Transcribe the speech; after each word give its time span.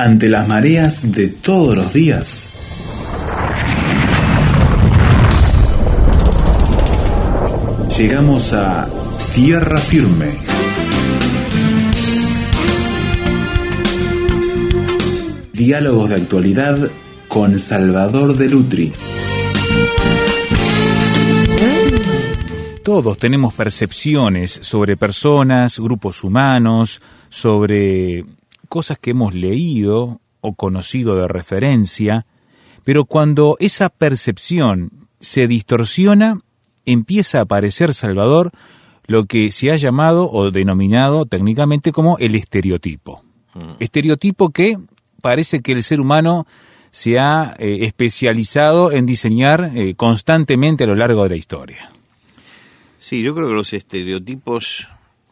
ante 0.00 0.28
las 0.28 0.46
mareas 0.46 1.10
de 1.12 1.26
todos 1.26 1.76
los 1.76 1.92
días. 1.92 2.44
Llegamos 7.98 8.52
a 8.52 8.88
tierra 9.34 9.78
firme. 9.78 10.38
Diálogos 15.52 16.10
de 16.10 16.14
actualidad 16.14 16.78
con 17.26 17.58
Salvador 17.58 18.36
de 18.36 18.48
Lutri. 18.48 18.92
Todos 22.84 23.18
tenemos 23.18 23.52
percepciones 23.52 24.60
sobre 24.62 24.96
personas, 24.96 25.80
grupos 25.80 26.22
humanos, 26.22 27.02
sobre 27.28 28.24
cosas 28.68 28.98
que 28.98 29.10
hemos 29.10 29.34
leído 29.34 30.20
o 30.40 30.54
conocido 30.54 31.16
de 31.16 31.28
referencia, 31.28 32.26
pero 32.84 33.04
cuando 33.04 33.56
esa 33.58 33.88
percepción 33.88 35.08
se 35.20 35.46
distorsiona, 35.46 36.40
empieza 36.86 37.38
a 37.38 37.42
aparecer, 37.42 37.92
Salvador, 37.92 38.52
lo 39.06 39.24
que 39.24 39.50
se 39.50 39.70
ha 39.70 39.76
llamado 39.76 40.30
o 40.30 40.50
denominado 40.50 41.26
técnicamente 41.26 41.92
como 41.92 42.18
el 42.18 42.34
estereotipo. 42.34 43.22
Mm. 43.54 43.72
Estereotipo 43.80 44.50
que 44.50 44.78
parece 45.20 45.60
que 45.60 45.72
el 45.72 45.82
ser 45.82 46.00
humano 46.00 46.46
se 46.90 47.18
ha 47.18 47.54
eh, 47.58 47.84
especializado 47.84 48.92
en 48.92 49.06
diseñar 49.06 49.72
eh, 49.74 49.94
constantemente 49.94 50.84
a 50.84 50.86
lo 50.86 50.94
largo 50.94 51.22
de 51.24 51.30
la 51.30 51.36
historia. 51.36 51.90
Sí, 52.98 53.22
yo 53.22 53.34
creo 53.34 53.48
que 53.48 53.54
los 53.54 53.72
estereotipos 53.72 54.88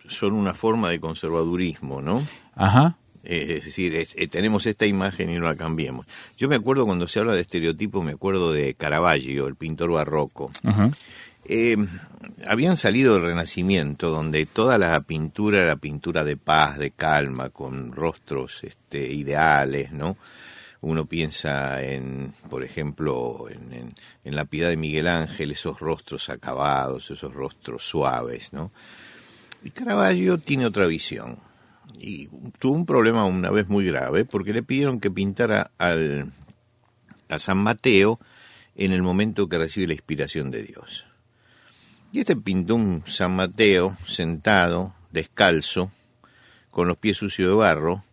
son 0.08 0.32
una 0.32 0.54
forma 0.54 0.90
de 0.90 1.00
conservadurismo, 1.00 2.00
¿no? 2.00 2.22
Ajá. 2.54 2.96
Eh, 3.28 3.56
es 3.58 3.64
decir, 3.64 3.94
eh, 3.96 4.28
tenemos 4.28 4.66
esta 4.66 4.86
imagen 4.86 5.30
y 5.30 5.34
no 5.34 5.46
la 5.46 5.56
cambiemos. 5.56 6.06
Yo 6.38 6.48
me 6.48 6.54
acuerdo 6.54 6.86
cuando 6.86 7.08
se 7.08 7.18
habla 7.18 7.34
de 7.34 7.40
estereotipos, 7.40 8.04
me 8.04 8.12
acuerdo 8.12 8.52
de 8.52 8.74
Caravaggio, 8.74 9.48
el 9.48 9.56
pintor 9.56 9.90
barroco. 9.90 10.52
Eh, 11.44 11.76
habían 12.46 12.76
salido 12.76 13.14
del 13.14 13.22
Renacimiento, 13.22 14.10
donde 14.10 14.46
toda 14.46 14.78
la 14.78 15.00
pintura 15.00 15.60
era 15.60 15.76
pintura 15.76 16.22
de 16.22 16.36
paz, 16.36 16.78
de 16.78 16.92
calma, 16.92 17.50
con 17.50 17.92
rostros 17.92 18.62
este, 18.62 19.12
ideales, 19.12 19.90
¿no? 19.90 20.16
Uno 20.82 21.06
piensa 21.06 21.82
en, 21.82 22.32
por 22.48 22.62
ejemplo, 22.62 23.46
en, 23.50 23.92
en 24.24 24.36
la 24.36 24.44
piedad 24.44 24.68
de 24.68 24.76
Miguel 24.76 25.08
Ángel, 25.08 25.50
esos 25.50 25.80
rostros 25.80 26.28
acabados, 26.30 27.10
esos 27.10 27.34
rostros 27.34 27.82
suaves, 27.84 28.52
¿no? 28.52 28.70
Y 29.64 29.70
Caravaggio 29.70 30.38
tiene 30.38 30.66
otra 30.66 30.86
visión 30.86 31.45
y 31.98 32.28
tuvo 32.58 32.74
un 32.74 32.86
problema 32.86 33.24
una 33.24 33.50
vez 33.50 33.68
muy 33.68 33.86
grave 33.86 34.24
porque 34.24 34.52
le 34.52 34.62
pidieron 34.62 35.00
que 35.00 35.10
pintara 35.10 35.70
al, 35.78 36.32
a 37.28 37.38
San 37.38 37.58
Mateo 37.58 38.20
en 38.74 38.92
el 38.92 39.02
momento 39.02 39.48
que 39.48 39.58
recibe 39.58 39.88
la 39.88 39.94
inspiración 39.94 40.50
de 40.50 40.62
Dios. 40.62 41.04
Y 42.12 42.20
este 42.20 42.36
pintó 42.36 42.76
un 42.76 43.02
San 43.06 43.34
Mateo 43.34 43.96
sentado, 44.06 44.94
descalzo, 45.10 45.90
con 46.70 46.88
los 46.88 46.96
pies 46.96 47.16
sucios 47.16 47.48
de 47.48 47.54
barro, 47.54 48.04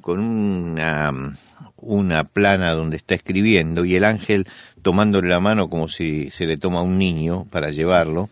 con 0.00 0.20
una, 0.20 1.38
una 1.76 2.24
plana 2.24 2.72
donde 2.72 2.96
está 2.96 3.14
escribiendo 3.14 3.84
y 3.84 3.94
el 3.94 4.04
ángel 4.04 4.46
tomándole 4.82 5.28
la 5.28 5.40
mano 5.40 5.70
como 5.70 5.88
si 5.88 6.30
se 6.30 6.46
le 6.46 6.56
toma 6.56 6.80
a 6.80 6.82
un 6.82 6.98
niño 6.98 7.46
para 7.50 7.70
llevarlo, 7.70 8.28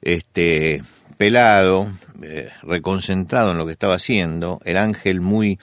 este, 0.00 0.82
pelado, 1.16 1.90
eh, 2.22 2.50
reconcentrado 2.62 3.52
en 3.52 3.58
lo 3.58 3.66
que 3.66 3.72
estaba 3.72 3.94
haciendo, 3.94 4.60
el 4.64 4.76
ángel 4.76 5.20
muy 5.20 5.58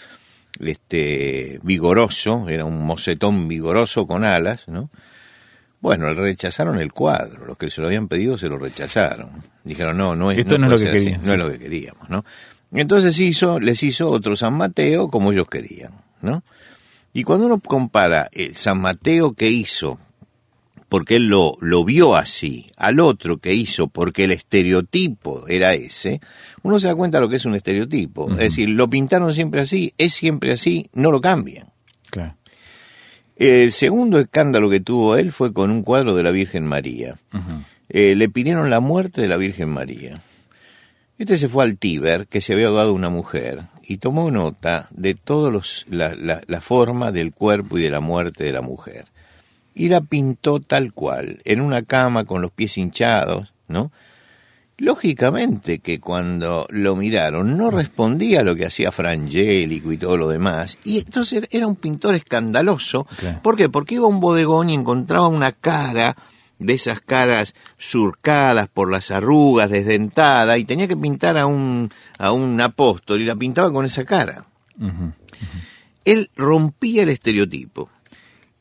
este, 0.59 1.59
vigoroso, 1.63 2.47
era 2.49 2.65
un 2.65 2.85
mocetón 2.85 3.47
vigoroso 3.47 4.07
con 4.07 4.23
alas, 4.23 4.67
¿no? 4.67 4.89
Bueno, 5.81 6.11
rechazaron 6.13 6.79
el 6.79 6.91
cuadro, 6.93 7.45
los 7.45 7.57
que 7.57 7.69
se 7.69 7.79
lo 7.79 7.87
habían 7.87 8.07
pedido 8.07 8.37
se 8.37 8.47
lo 8.47 8.57
rechazaron. 8.57 9.43
Dijeron, 9.63 9.97
no, 9.97 10.15
no 10.15 10.31
es, 10.31 10.39
Esto 10.39 10.57
no, 10.57 10.65
es 10.65 10.71
lo 10.71 10.77
que 10.79 10.91
queríamos. 10.91 11.27
no 11.27 11.33
es 11.33 11.39
lo 11.39 11.51
que 11.51 11.59
queríamos, 11.59 12.09
¿no? 12.09 12.25
Entonces 12.73 13.19
hizo, 13.19 13.59
les 13.59 13.83
hizo 13.83 14.09
otro 14.09 14.35
San 14.35 14.55
Mateo 14.55 15.09
como 15.09 15.31
ellos 15.31 15.47
querían, 15.47 15.91
¿no? 16.21 16.43
Y 17.13 17.23
cuando 17.23 17.45
uno 17.45 17.59
compara 17.59 18.29
el 18.33 18.55
San 18.55 18.81
Mateo 18.81 19.33
que 19.33 19.47
hizo 19.47 19.99
porque 20.95 21.17
él 21.17 21.25
lo, 21.25 21.57
lo 21.59 21.83
vio 21.83 22.15
así, 22.15 22.71
al 22.77 23.01
otro 23.01 23.39
que 23.39 23.53
hizo 23.53 23.89
porque 23.89 24.23
el 24.23 24.31
estereotipo 24.31 25.45
era 25.45 25.73
ese, 25.73 26.21
uno 26.63 26.79
se 26.79 26.87
da 26.87 26.95
cuenta 26.95 27.17
de 27.17 27.23
lo 27.23 27.27
que 27.27 27.35
es 27.35 27.43
un 27.43 27.53
estereotipo. 27.53 28.31
Es 28.31 28.37
decir, 28.37 28.69
lo 28.69 28.89
pintaron 28.89 29.33
siempre 29.33 29.59
así, 29.59 29.93
es 29.97 30.13
siempre 30.13 30.53
así, 30.53 30.89
no 30.93 31.11
lo 31.11 31.19
cambian. 31.19 31.67
El 33.35 33.73
segundo 33.73 34.21
escándalo 34.21 34.69
que 34.69 34.79
tuvo 34.79 35.17
él 35.17 35.33
fue 35.33 35.51
con 35.51 35.69
un 35.69 35.83
cuadro 35.83 36.15
de 36.15 36.23
la 36.23 36.31
Virgen 36.31 36.65
María. 36.65 37.19
Eh, 37.89 38.15
le 38.15 38.29
pidieron 38.29 38.69
la 38.69 38.79
muerte 38.79 39.19
de 39.19 39.27
la 39.27 39.35
Virgen 39.35 39.67
María. 39.67 40.21
Este 41.17 41.37
se 41.37 41.49
fue 41.49 41.65
al 41.65 41.77
Tíber, 41.77 42.25
que 42.27 42.39
se 42.39 42.53
había 42.53 42.67
ahogado 42.67 42.93
una 42.93 43.09
mujer, 43.09 43.63
y 43.83 43.97
tomó 43.97 44.31
nota 44.31 44.87
de 44.91 45.13
toda 45.13 45.51
la, 45.89 46.41
la 46.47 46.61
forma 46.61 47.11
del 47.11 47.33
cuerpo 47.33 47.77
y 47.77 47.81
de 47.81 47.89
la 47.89 47.99
muerte 47.99 48.45
de 48.45 48.53
la 48.53 48.61
mujer 48.61 49.07
y 49.75 49.89
la 49.89 50.01
pintó 50.01 50.61
tal 50.61 50.93
cual, 50.93 51.41
en 51.43 51.59
una 51.59 51.83
cama 51.83 52.23
con 52.23 52.41
los 52.41 52.51
pies 52.51 52.77
hinchados, 52.77 53.53
¿no? 53.67 53.91
Lógicamente 54.77 55.79
que 55.79 55.99
cuando 55.99 56.65
lo 56.69 56.95
miraron 56.95 57.57
no 57.57 57.71
respondía 57.71 58.41
a 58.41 58.43
lo 58.43 58.55
que 58.55 58.65
hacía 58.65 58.91
Frangélico 58.91 59.91
y 59.91 59.97
todo 59.97 60.17
lo 60.17 60.27
demás, 60.27 60.77
y 60.83 60.99
entonces 60.99 61.47
era 61.51 61.67
un 61.67 61.75
pintor 61.75 62.15
escandaloso. 62.15 63.05
¿Por 63.41 63.55
qué? 63.55 63.69
Porque 63.69 63.95
iba 63.95 64.05
a 64.05 64.09
un 64.09 64.19
bodegón 64.19 64.69
y 64.69 64.73
encontraba 64.73 65.27
una 65.27 65.51
cara 65.51 66.15
de 66.57 66.73
esas 66.73 67.01
caras 67.01 67.53
surcadas 67.77 68.69
por 68.69 68.89
las 68.89 69.11
arrugas, 69.11 69.69
desdentada, 69.69 70.57
y 70.57 70.65
tenía 70.65 70.87
que 70.87 70.97
pintar 70.97 71.37
a 71.37 71.45
un, 71.45 71.91
a 72.17 72.31
un 72.31 72.59
apóstol 72.59 73.21
y 73.21 73.25
la 73.25 73.35
pintaba 73.35 73.71
con 73.71 73.85
esa 73.85 74.05
cara. 74.05 74.45
Él 76.05 76.29
rompía 76.35 77.03
el 77.03 77.09
estereotipo 77.09 77.89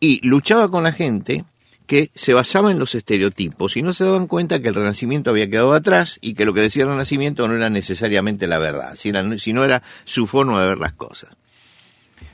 y 0.05 0.21
luchaba 0.23 0.71
con 0.71 0.85
la 0.85 0.93
gente 0.93 1.47
que 1.87 2.11
se 2.15 2.35
basaba 2.35 2.71
en 2.71 2.79
los 2.79 2.95
estereotipos 2.95 3.79
y 3.79 3.83
no 3.83 3.95
se 3.95 4.05
daban 4.05 4.27
cuenta 4.27 4.61
que 4.61 4.69
el 4.69 4.75
Renacimiento 4.75 5.31
había 5.31 5.49
quedado 5.49 5.73
atrás 5.73 6.19
y 6.21 6.35
que 6.35 6.45
lo 6.45 6.53
que 6.53 6.61
decía 6.61 6.83
el 6.83 6.91
Renacimiento 6.91 7.49
no 7.49 7.55
era 7.55 7.71
necesariamente 7.71 8.47
la 8.47 8.59
verdad, 8.59 8.97
sino 8.97 9.65
era 9.65 9.83
su 10.05 10.27
forma 10.27 10.61
de 10.61 10.69
ver 10.69 10.79
las 10.79 10.93
cosas. 10.93 11.31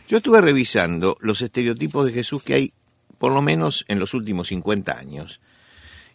Yo 0.09 0.17
estuve 0.17 0.41
revisando 0.41 1.17
los 1.21 1.43
estereotipos 1.43 2.07
de 2.07 2.13
Jesús 2.13 2.43
que 2.43 2.55
hay 2.55 2.73
por 3.19 3.33
lo 3.33 3.41
menos 3.41 3.85
en 3.87 4.01
los 4.01 4.15
últimos 4.15 4.49
50 4.49 4.99
años 4.99 5.39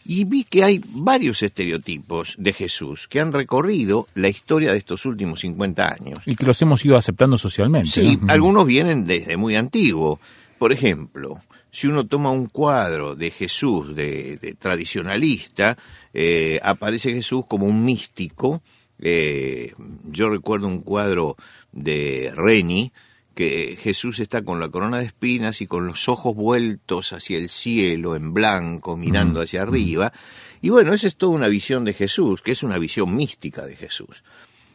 y 0.06 0.26
vi 0.26 0.44
que 0.44 0.66
hay 0.66 0.82
varios 0.86 1.42
estereotipos 1.42 2.36
de 2.38 2.52
Jesús 2.52 3.08
que 3.08 3.22
han 3.22 3.32
recorrido 3.32 4.08
la 4.14 4.28
historia 4.28 4.74
de 4.74 4.78
estos 4.78 5.06
últimos 5.06 5.40
50 5.40 5.94
años. 5.94 6.20
Y 6.26 6.36
que 6.36 6.46
los 6.46 6.62
hemos 6.62 6.84
ido 6.84 6.98
aceptando 6.98 7.38
socialmente. 7.38 7.90
Sí, 7.90 8.20
algunos 8.28 8.66
vienen 8.66 9.06
desde 9.06 9.38
muy 9.38 9.56
antiguo. 9.56 10.20
Por 10.58 10.72
ejemplo, 10.72 11.42
si 11.72 11.88
uno 11.88 12.08
toma 12.08 12.32
un 12.32 12.48
cuadro 12.48 13.16
de 13.16 13.32
Jesús, 13.32 13.96
de, 13.96 14.56
tradicionalista, 14.58 15.78
eh, 16.14 16.60
aparece 16.64 17.12
Jesús 17.12 17.46
como 17.48 17.66
un 17.66 17.84
místico. 17.84 18.62
Eh, 19.00 19.74
yo 20.10 20.30
recuerdo 20.30 20.68
un 20.68 20.82
cuadro 20.82 21.36
de 21.74 22.32
Reni, 22.34 22.94
que 23.36 23.78
Jesús 23.78 24.20
está 24.20 24.44
con 24.44 24.62
la 24.62 24.70
corona 24.70 25.00
de 25.00 25.06
espinas 25.08 25.60
y 25.60 25.68
con 25.68 25.86
los 25.86 26.08
ojos 26.08 26.34
vueltos 26.34 27.12
hacia 27.12 27.38
el 27.38 27.50
cielo, 27.50 28.16
en 28.16 28.34
blanco, 28.34 28.96
mirando 28.96 29.42
hacia 29.42 29.62
arriba. 29.62 30.14
Y 30.62 30.70
bueno, 30.70 30.94
esa 30.94 31.08
es 31.08 31.18
toda 31.18 31.36
una 31.36 31.50
visión 31.50 31.84
de 31.84 31.94
Jesús, 31.94 32.42
que 32.42 32.54
es 32.54 32.64
una 32.64 32.78
visión 32.78 33.14
mística 33.14 33.68
de 33.68 33.76
Jesús. 33.76 34.24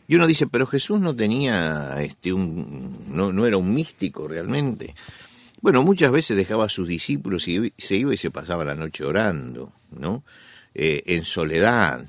Y 0.07 0.17
uno 0.17 0.27
dice, 0.27 0.47
pero 0.47 0.67
Jesús 0.67 1.01
no 1.01 1.17
tenía, 1.17 1.95
este, 2.03 2.33
un, 2.33 2.99
no, 3.09 3.33
no 3.33 3.47
era 3.47 3.57
un 3.57 3.73
místico 3.73 4.29
realmente. 4.29 4.95
Bueno, 5.61 5.83
muchas 5.83 6.11
veces 6.11 6.37
dejaba 6.37 6.67
a 6.67 6.69
sus 6.69 6.89
discípulos 6.89 7.47
y 7.49 7.73
se 7.77 7.97
iba 7.97 8.15
y 8.15 8.17
se 8.17 8.31
pasaba 8.31 8.65
la 8.65 8.75
noche 8.75 9.05
orando, 9.05 9.73
¿no? 9.91 10.25
Eh, 10.75 11.03
en 11.07 11.25
soledad. 11.25 12.05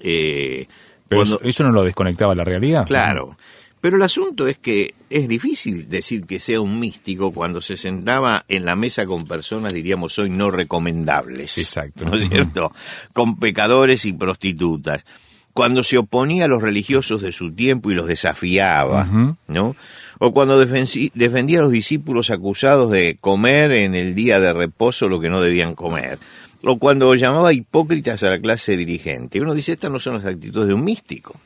Eh, 0.00 0.66
Pero 1.08 1.40
eso 1.42 1.64
no 1.64 1.72
lo 1.72 1.84
desconectaba 1.84 2.34
la 2.34 2.44
realidad. 2.44 2.86
Claro. 2.86 3.36
Pero 3.82 3.96
el 3.96 4.02
asunto 4.04 4.46
es 4.46 4.58
que 4.58 4.94
es 5.10 5.26
difícil 5.26 5.88
decir 5.88 6.24
que 6.24 6.38
sea 6.38 6.60
un 6.60 6.78
místico 6.78 7.32
cuando 7.32 7.60
se 7.60 7.76
sentaba 7.76 8.44
en 8.48 8.64
la 8.64 8.76
mesa 8.76 9.06
con 9.06 9.24
personas, 9.24 9.74
diríamos 9.74 10.16
hoy, 10.20 10.30
no 10.30 10.52
recomendables. 10.52 11.58
Exacto. 11.58 12.04
¿No 12.04 12.16
es 12.16 12.28
cierto? 12.28 12.72
Con 13.12 13.40
pecadores 13.40 14.04
y 14.04 14.12
prostitutas. 14.12 15.04
Cuando 15.52 15.82
se 15.82 15.98
oponía 15.98 16.44
a 16.44 16.48
los 16.48 16.62
religiosos 16.62 17.22
de 17.22 17.32
su 17.32 17.52
tiempo 17.52 17.90
y 17.90 17.94
los 17.94 18.06
desafiaba, 18.06 19.36
¿no? 19.48 19.74
O 20.24 20.32
cuando 20.32 20.56
defendía 20.56 21.58
a 21.58 21.62
los 21.62 21.72
discípulos 21.72 22.30
acusados 22.30 22.92
de 22.92 23.18
comer 23.20 23.72
en 23.72 23.96
el 23.96 24.14
día 24.14 24.38
de 24.38 24.52
reposo 24.52 25.08
lo 25.08 25.18
que 25.18 25.28
no 25.28 25.40
debían 25.40 25.74
comer, 25.74 26.20
o 26.62 26.78
cuando 26.78 27.12
llamaba 27.16 27.52
hipócritas 27.52 28.22
a 28.22 28.30
la 28.30 28.40
clase 28.40 28.76
dirigente. 28.76 29.40
Uno 29.40 29.52
dice, 29.52 29.72
estas 29.72 29.90
no 29.90 29.98
son 29.98 30.14
las 30.14 30.24
actitudes 30.24 30.68
de 30.68 30.74
un 30.74 30.84
místico. 30.84 31.40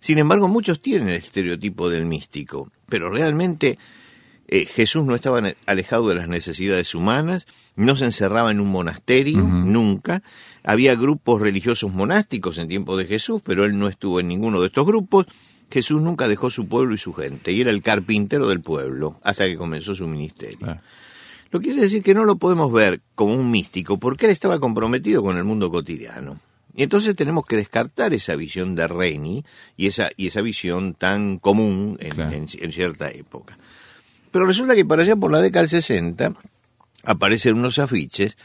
Sin 0.00 0.18
embargo, 0.18 0.48
muchos 0.48 0.82
tienen 0.82 1.08
el 1.08 1.14
estereotipo 1.14 1.88
del 1.88 2.04
místico, 2.04 2.70
pero 2.90 3.08
realmente 3.08 3.78
eh, 4.48 4.66
Jesús 4.66 5.06
no 5.06 5.14
estaba 5.14 5.40
alejado 5.64 6.10
de 6.10 6.16
las 6.16 6.28
necesidades 6.28 6.94
humanas, 6.94 7.46
no 7.74 7.96
se 7.96 8.04
encerraba 8.04 8.50
en 8.50 8.60
un 8.60 8.68
monasterio, 8.68 9.38
nunca. 9.38 10.22
Había 10.62 10.94
grupos 10.94 11.40
religiosos 11.40 11.90
monásticos 11.90 12.58
en 12.58 12.68
tiempo 12.68 12.98
de 12.98 13.06
Jesús, 13.06 13.40
pero 13.42 13.64
él 13.64 13.78
no 13.78 13.88
estuvo 13.88 14.20
en 14.20 14.28
ninguno 14.28 14.60
de 14.60 14.66
estos 14.66 14.84
grupos. 14.84 15.24
Jesús 15.70 16.00
nunca 16.00 16.28
dejó 16.28 16.50
su 16.50 16.66
pueblo 16.66 16.94
y 16.94 16.98
su 16.98 17.12
gente, 17.12 17.52
y 17.52 17.60
era 17.60 17.70
el 17.70 17.82
carpintero 17.82 18.48
del 18.48 18.60
pueblo 18.60 19.20
hasta 19.22 19.46
que 19.46 19.56
comenzó 19.56 19.94
su 19.94 20.06
ministerio. 20.06 20.80
Lo 21.50 21.60
que 21.60 21.68
quiere 21.68 21.82
decir 21.82 22.02
que 22.02 22.14
no 22.14 22.24
lo 22.24 22.36
podemos 22.36 22.72
ver 22.72 23.00
como 23.14 23.34
un 23.34 23.50
místico, 23.50 23.98
porque 23.98 24.26
él 24.26 24.32
estaba 24.32 24.58
comprometido 24.58 25.22
con 25.22 25.36
el 25.36 25.44
mundo 25.44 25.70
cotidiano. 25.70 26.40
Y 26.74 26.84
entonces 26.84 27.16
tenemos 27.16 27.44
que 27.44 27.56
descartar 27.56 28.14
esa 28.14 28.36
visión 28.36 28.74
de 28.74 28.86
Reni 28.86 29.44
y 29.76 29.88
esa, 29.88 30.10
y 30.16 30.28
esa 30.28 30.42
visión 30.42 30.94
tan 30.94 31.38
común 31.38 31.98
en, 32.00 32.48
cierta 32.72 33.08
época. 33.08 33.58
Pero 34.30 34.46
resulta 34.46 34.76
que 34.76 34.84
para 34.84 35.02
allá 35.02 35.16
por 35.16 35.32
la 35.32 35.40
década 35.40 35.62
del 35.62 35.70
60 35.70 36.34
aparecen 37.04 37.56
unos 37.56 37.78
afiches 37.78 38.36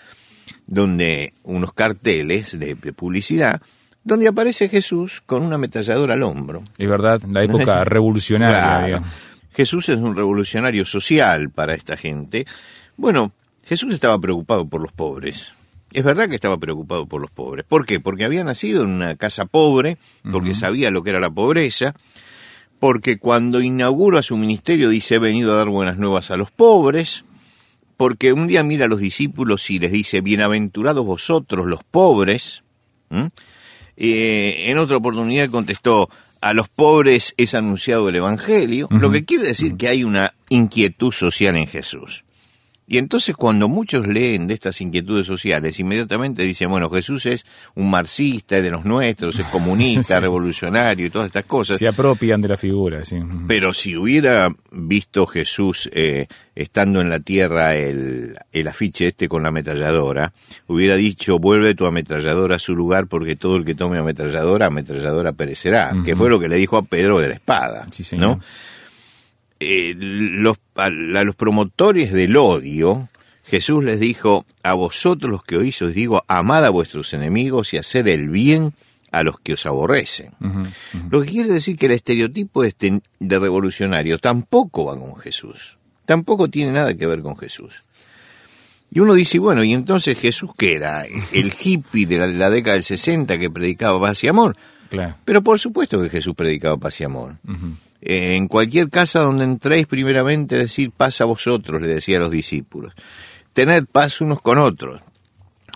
donde 0.65 1.33
unos 1.43 1.73
carteles 1.73 2.57
de, 2.57 2.75
publicidad 2.75 3.61
donde 4.03 4.27
aparece 4.27 4.69
Jesús 4.69 5.21
con 5.25 5.44
una 5.44 5.55
ametralladora 5.55 6.13
al 6.13 6.23
hombro. 6.23 6.63
Es 6.77 6.89
verdad, 6.89 7.21
la 7.23 7.44
época 7.44 7.83
revolucionaria. 7.85 9.01
Jesús 9.53 9.89
es 9.89 9.97
un 9.97 10.15
revolucionario 10.15 10.85
social 10.85 11.50
para 11.50 11.73
esta 11.73 11.95
gente. 11.95 12.45
Bueno, 12.97 13.31
Jesús 13.65 13.94
estaba 13.94 14.19
preocupado 14.19 14.67
por 14.67 14.81
los 14.81 14.91
pobres. 14.91 15.53
Es 15.91 16.03
verdad 16.03 16.27
que 16.27 16.35
estaba 16.35 16.57
preocupado 16.57 17.05
por 17.05 17.21
los 17.21 17.29
pobres. 17.29 17.65
¿Por 17.65 17.85
qué? 17.85 18.00
Porque 18.00 18.25
había 18.25 18.44
nacido 18.44 18.83
en 18.83 18.89
una 18.89 19.15
casa 19.15 19.45
pobre, 19.45 19.97
porque 20.31 20.56
sabía 20.56 20.89
lo 20.89 21.03
que 21.03 21.11
era 21.11 21.19
la 21.19 21.29
pobreza, 21.29 21.94
porque 22.79 23.19
cuando 23.19 23.61
inaugura 23.61 24.23
su 24.23 24.35
ministerio 24.35 24.89
dice 24.89 25.15
he 25.15 25.19
venido 25.19 25.53
a 25.53 25.57
dar 25.57 25.69
buenas 25.69 25.97
nuevas 25.97 26.31
a 26.31 26.38
los 26.38 26.49
pobres, 26.49 27.25
porque 27.95 28.33
un 28.33 28.47
día 28.47 28.63
mira 28.63 28.85
a 28.85 28.88
los 28.88 28.99
discípulos 28.99 29.69
y 29.69 29.77
les 29.77 29.91
dice 29.91 30.21
bienaventurados 30.21 31.06
vosotros 31.06 31.67
los 31.67 31.83
pobres. 31.83 32.63
Eh, 33.98 34.66
en 34.68 34.78
otra 34.78 34.98
oportunidad 34.98 35.50
contestó 35.50 36.10
a 36.42 36.54
los 36.54 36.68
pobres 36.68 37.34
es 37.38 37.56
anunciado 37.56 38.10
el 38.10 38.18
Evangelio, 38.18 38.90
lo 38.92 39.12
que 39.12 39.24
quiere 39.24 39.48
decir 39.48 39.78
que 39.78 39.88
hay 39.88 40.04
una 40.04 40.34
inquietud 40.50 41.13
social 41.13 41.56
en 41.56 41.68
Jesús. 41.68 42.25
Y 42.85 42.97
entonces 42.97 43.35
cuando 43.35 43.69
muchos 43.69 44.06
leen 44.07 44.47
de 44.47 44.53
estas 44.53 44.81
inquietudes 44.81 45.25
sociales, 45.25 45.80
inmediatamente 45.80 46.44
dicen, 46.44 46.69
bueno, 46.69 46.89
Jesús 46.89 47.25
es 47.25 47.45
un 47.75 47.89
marxista, 47.89 48.57
es 48.57 48.63
de 48.63 48.71
los 48.71 48.83
nuestros, 48.83 49.39
es 49.39 49.45
comunista, 49.47 50.19
revolucionario 50.19 51.06
y 51.06 51.09
todas 51.09 51.27
estas 51.27 51.45
cosas. 51.45 51.80
Se 51.80 51.88
apropian 51.88 52.41
de 52.41 52.50
la 52.50 52.57
figura, 52.57 53.06
sí. 53.06 53.18
Pero 53.47 53.74
si 53.74 53.95
hubiera 53.95 54.53
visto 54.71 55.25
Jesús 55.25 55.89
eh, 55.94 56.27
estando 56.56 57.00
en 57.00 57.09
la 57.09 57.19
tierra 57.19 57.75
el, 57.75 58.35
el 58.51 58.68
afiche 58.68 59.07
este 59.07 59.30
con 59.30 59.44
la 59.44 59.50
ametralladora, 59.50 60.33
hubiera 60.68 60.95
dicho, 60.95 61.39
vuelve 61.39 61.75
tu 61.75 61.85
ametralladora 61.85 62.57
a 62.57 62.59
su 62.59 62.75
lugar 62.75 63.07
porque 63.07 63.35
todo 63.35 63.56
el 63.56 63.65
que 63.65 63.75
tome 63.75 63.97
ametralladora, 63.97 64.68
ametralladora 64.68 65.31
perecerá, 65.31 65.94
que 66.03 66.15
fue 66.15 66.30
lo 66.30 66.39
que 66.39 66.50
le 66.50 66.57
dijo 66.57 66.77
a 66.77 66.83
Pedro 66.83 67.19
de 67.19 67.30
la 67.30 67.35
espada, 67.35 67.88
sí, 67.91 68.18
¿no? 68.18 68.39
Eh, 69.63 69.95
los, 69.95 70.57
a, 70.75 70.89
los 70.89 71.36
promotores 71.36 72.12
del 72.12 72.38
odio, 72.38 73.10
Jesús 73.45 73.83
les 73.83 74.00
dijo, 74.00 74.45
a 74.63 74.74
vosotros 74.74 75.31
los 75.31 75.44
que 75.44 75.57
oís 75.57 75.81
os 75.81 75.94
digo, 75.94 76.24
amad 76.27 76.65
a 76.65 76.69
vuestros 76.69 77.13
enemigos 77.13 77.74
y 77.74 77.77
haced 77.77 78.07
el 78.07 78.30
bien 78.30 78.74
a 79.12 79.24
los 79.24 79.39
que 79.39 79.54
os 79.54 79.65
aborrecen. 79.65 80.31
Lo 81.12 81.21
que 81.21 81.30
quiere 81.30 81.50
decir 81.51 81.77
que 81.77 81.86
el 81.86 81.92
estereotipo 81.92 82.63
este 82.63 83.00
de 83.19 83.39
revolucionario 83.39 84.18
tampoco 84.18 84.86
va 84.86 84.98
con 84.98 85.15
Jesús, 85.18 85.77
tampoco 86.06 86.50
tiene 86.50 86.71
nada 86.71 86.95
que 86.95 87.06
ver 87.06 87.21
con 87.21 87.38
Jesús. 87.38 87.83
Y 88.92 89.00
uno 89.00 89.13
dice, 89.13 89.39
bueno, 89.39 89.63
¿y 89.63 89.74
entonces 89.74 90.18
Jesús 90.19 90.51
qué 90.57 90.75
era? 90.75 91.06
¿El 91.31 91.54
hippie 91.59 92.06
de 92.06 92.27
la, 92.27 92.50
década 92.50 92.75
del 92.75 92.83
60 92.83 93.39
que 93.39 93.50
predicaba 93.50 94.00
paz 94.00 94.24
y 94.24 94.27
amor? 94.27 94.56
Pero 95.25 95.42
por 95.42 95.59
supuesto 95.59 96.01
que 96.01 96.09
Jesús 96.09 96.36
predicaba 96.36 96.77
paz 96.77 97.01
y 97.01 97.04
amor. 97.04 97.38
Eh, 98.05 98.35
en 98.35 98.50
cualquier 98.50 98.89
casa 98.89 99.21
donde 99.21 99.45
entréis, 99.45 99.88
primeramente 99.88 100.57
decir 100.57 100.91
paz 100.91 101.21
a 101.21 101.25
vosotros, 101.25 101.81
le 101.81 101.88
decía 101.88 102.17
a 102.17 102.19
los 102.19 102.31
discípulos. 102.31 102.94
Tened 103.53 103.85
paz 103.89 104.19
unos 104.19 104.41
con 104.41 104.57
otros. 104.57 105.01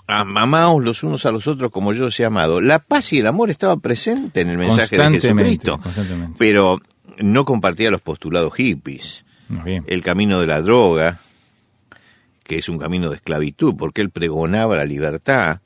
Amaos 0.07 0.83
los 0.83 1.03
unos 1.03 1.25
a 1.25 1.31
los 1.31 1.47
otros 1.47 1.71
como 1.71 1.93
yo 1.93 2.07
os 2.07 2.19
he 2.19 2.25
amado. 2.25 2.59
La 2.59 2.79
paz 2.79 3.13
y 3.13 3.19
el 3.19 3.27
amor 3.27 3.49
estaba 3.49 3.77
presente 3.77 4.41
en 4.41 4.49
el 4.49 4.57
mensaje 4.57 4.97
de 4.97 5.19
Jesucristo, 5.19 5.79
pero 6.37 6.81
no 7.19 7.45
compartía 7.45 7.91
los 7.91 8.01
postulados 8.01 8.53
hippies. 8.55 9.23
El 9.85 10.03
camino 10.03 10.41
de 10.41 10.47
la 10.47 10.61
droga, 10.61 11.19
que 12.43 12.57
es 12.57 12.67
un 12.67 12.77
camino 12.77 13.09
de 13.09 13.17
esclavitud, 13.17 13.75
porque 13.77 14.01
él 14.01 14.09
pregonaba 14.09 14.75
la 14.75 14.85
libertad. 14.85 15.61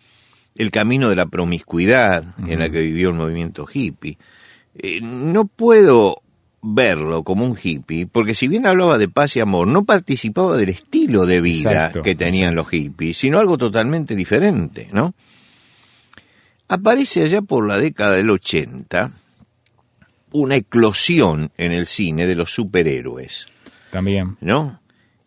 El 0.54 0.70
camino 0.70 1.10
de 1.10 1.16
la 1.16 1.26
promiscuidad, 1.26 2.36
en 2.46 2.60
la 2.60 2.70
que 2.70 2.82
vivió 2.82 3.10
el 3.10 3.16
movimiento 3.16 3.66
hippie. 3.72 4.20
Eh, 4.76 5.02
no 5.02 5.46
puedo 5.46 6.22
verlo 6.62 7.24
como 7.24 7.46
un 7.46 7.58
hippie, 7.62 8.08
porque 8.08 8.36
si 8.36 8.48
bien 8.48 8.66
hablaba 8.66 8.98
de 8.98 9.10
paz 9.10 9.36
y 9.36 9.40
amor, 9.40 9.68
no 9.68 9.84
participaba 9.84 10.58
del 10.58 10.70
estilo 10.70 11.26
de 11.26 11.42
vida 11.42 11.92
que 12.04 12.16
tenían 12.16 12.56
los 12.56 12.70
hippies, 12.70 13.18
sino 13.18 13.40
algo 13.40 13.58
totalmente 13.58 14.16
diferente, 14.16 14.90
¿no? 14.94 15.14
Aparece 16.68 17.24
allá 17.24 17.42
por 17.42 17.68
la 17.68 17.78
década 17.80 18.16
del 18.16 18.30
80 18.30 19.12
una 20.34 20.56
eclosión 20.56 21.52
en 21.58 21.72
el 21.72 21.86
cine 21.86 22.28
de 22.28 22.36
los 22.36 22.54
superhéroes. 22.54 23.48
También. 23.90 24.38
¿No? 24.40 24.80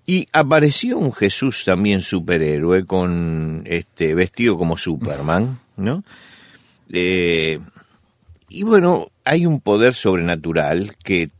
Y 0.06 0.28
apareció 0.32 0.98
un 0.98 1.12
Jesús 1.12 1.64
también 1.64 2.02
superhéroe 2.02 2.84
con 2.84 3.62
este 3.66 4.14
vestido 4.14 4.56
como 4.56 4.76
Superman, 4.76 5.60
¿no? 5.76 6.04
Eh, 6.90 7.58
y 8.54 8.62
bueno, 8.62 9.10
hay 9.24 9.46
un 9.46 9.60
poder 9.60 9.94
sobrenatural 9.94 10.92
que 11.02 11.30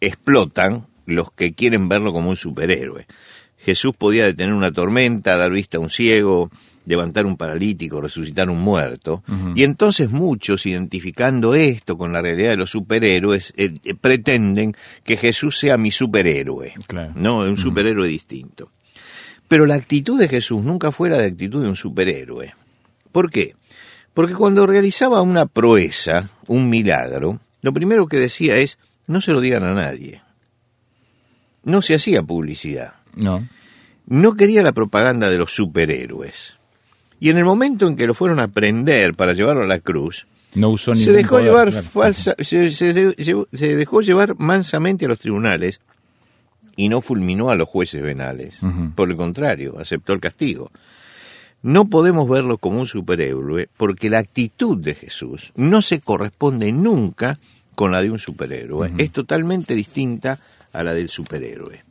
explotan 0.00 0.86
los 1.04 1.32
que 1.32 1.52
quieren 1.52 1.88
verlo 1.88 2.12
como 2.12 2.30
un 2.30 2.36
superhéroe. 2.36 3.06
Jesús 3.58 3.92
podía 3.96 4.24
detener 4.24 4.54
una 4.54 4.70
tormenta, 4.70 5.36
dar 5.36 5.50
vista 5.50 5.78
a 5.78 5.80
un 5.80 5.90
ciego, 5.90 6.48
levantar 6.86 7.26
un 7.26 7.36
paralítico, 7.36 8.00
resucitar 8.00 8.48
un 8.48 8.60
muerto. 8.60 9.24
Y 9.56 9.64
entonces 9.64 10.10
muchos, 10.10 10.64
identificando 10.64 11.54
esto 11.54 11.98
con 11.98 12.12
la 12.12 12.22
realidad 12.22 12.50
de 12.50 12.56
los 12.56 12.70
superhéroes, 12.70 13.52
eh, 13.56 13.74
eh, 13.84 13.94
pretenden 13.94 14.74
que 15.02 15.16
Jesús 15.16 15.58
sea 15.58 15.76
mi 15.76 15.90
superhéroe, 15.90 16.74
no 17.16 17.38
un 17.38 17.56
superhéroe 17.56 18.08
distinto. 18.08 18.70
Pero 19.48 19.66
la 19.66 19.74
actitud 19.74 20.18
de 20.18 20.28
Jesús 20.28 20.62
nunca 20.62 20.92
fue 20.92 21.10
la 21.10 21.18
de 21.18 21.26
actitud 21.26 21.62
de 21.62 21.68
un 21.68 21.76
superhéroe. 21.76 22.54
¿Por 23.10 23.30
qué? 23.30 23.56
Porque 24.14 24.34
cuando 24.34 24.66
realizaba 24.66 25.22
una 25.22 25.46
proeza, 25.46 26.30
un 26.46 26.68
milagro, 26.68 27.40
lo 27.62 27.72
primero 27.72 28.06
que 28.06 28.16
decía 28.16 28.56
es, 28.56 28.78
no 29.06 29.20
se 29.20 29.32
lo 29.32 29.40
digan 29.40 29.62
a 29.64 29.74
nadie. 29.74 30.22
No 31.64 31.82
se 31.82 31.94
hacía 31.94 32.22
publicidad. 32.22 32.94
No. 33.14 33.46
No 34.06 34.34
quería 34.34 34.62
la 34.62 34.72
propaganda 34.72 35.30
de 35.30 35.38
los 35.38 35.54
superhéroes. 35.54 36.54
Y 37.20 37.30
en 37.30 37.38
el 37.38 37.44
momento 37.44 37.86
en 37.86 37.96
que 37.96 38.06
lo 38.06 38.14
fueron 38.14 38.40
a 38.40 38.48
prender 38.48 39.14
para 39.14 39.34
llevarlo 39.34 39.62
a 39.62 39.68
la 39.68 39.78
cruz, 39.78 40.26
no 40.54 40.70
usó 40.70 40.96
se 40.96 41.12
dejó 41.12 41.38
llevar 41.38 41.70
falsa, 41.70 42.34
se, 42.40 43.76
dejó 43.76 44.00
llevar 44.00 44.34
mansamente 44.38 45.04
a 45.04 45.08
los 45.08 45.18
tribunales 45.18 45.80
y 46.76 46.88
no 46.88 47.00
fulminó 47.02 47.50
a 47.50 47.56
los 47.56 47.68
jueces 47.68 48.02
venales. 48.02 48.58
Por 48.94 49.10
el 49.10 49.16
contrario, 49.16 49.76
aceptó 49.78 50.12
el 50.12 50.20
castigo. 50.20 50.72
No 51.62 51.86
podemos 51.86 52.28
verlo 52.28 52.58
como 52.58 52.80
un 52.80 52.86
superhéroe 52.86 53.68
porque 53.76 54.08
la 54.08 54.18
actitud 54.18 54.78
de 54.78 54.94
Jesús 54.94 55.52
no 55.56 55.82
se 55.82 56.00
corresponde 56.00 56.72
nunca 56.72 57.38
con 57.74 57.92
la 57.92 58.02
de 58.02 58.10
un 58.10 58.18
superhéroe. 58.18 58.90
Es 58.98 59.10
totalmente 59.10 59.74
distinta 59.74 60.38
a 60.72 60.82
la 60.82 60.94
del 60.94 61.08
superhéroe. 61.08 61.84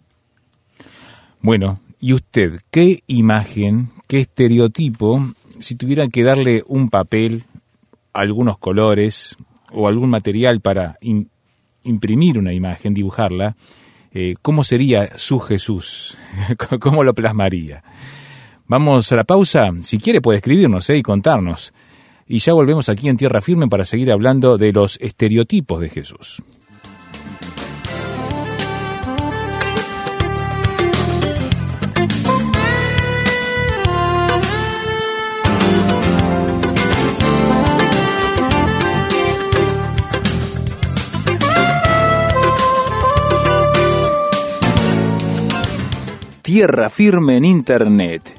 Bueno, 1.41 1.79
¿y 1.99 2.13
usted 2.13 2.59
qué 2.71 3.03
imagen, 3.07 3.91
qué 4.07 4.19
estereotipo, 4.19 5.33
si 5.59 5.75
tuviera 5.75 6.07
que 6.07 6.23
darle 6.23 6.63
un 6.67 6.89
papel, 6.89 7.43
algunos 8.13 8.57
colores 8.57 9.37
o 9.71 9.87
algún 9.87 10.09
material 10.09 10.61
para 10.61 10.97
imprimir 11.83 12.39
una 12.39 12.53
imagen, 12.53 12.93
dibujarla, 12.93 13.55
eh, 14.11 14.33
¿cómo 14.41 14.63
sería 14.63 15.17
su 15.17 15.39
Jesús? 15.39 16.17
¿Cómo 16.79 17.03
lo 17.03 17.13
plasmaría? 17.13 17.83
Vamos 18.69 19.11
a 19.11 19.15
la 19.15 19.23
pausa. 19.23 19.71
Si 19.81 19.97
quiere 19.97 20.21
puede 20.21 20.37
escribirnos 20.37 20.87
¿eh? 20.91 20.97
y 20.97 21.01
contarnos. 21.01 21.73
Y 22.27 22.37
ya 22.37 22.53
volvemos 22.53 22.87
aquí 22.87 23.09
en 23.09 23.17
Tierra 23.17 23.41
Firme 23.41 23.67
para 23.67 23.83
seguir 23.83 24.11
hablando 24.11 24.59
de 24.59 24.71
los 24.71 24.99
estereotipos 25.01 25.81
de 25.81 25.89
Jesús. 25.89 26.43
Tierra 46.43 46.91
Firme 46.91 47.37
en 47.37 47.45
Internet. 47.45 48.38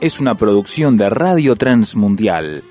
es 0.00 0.20
una 0.20 0.34
producción 0.34 0.96
de 0.96 1.10
Radio 1.10 1.56
Transmundial. 1.56 2.62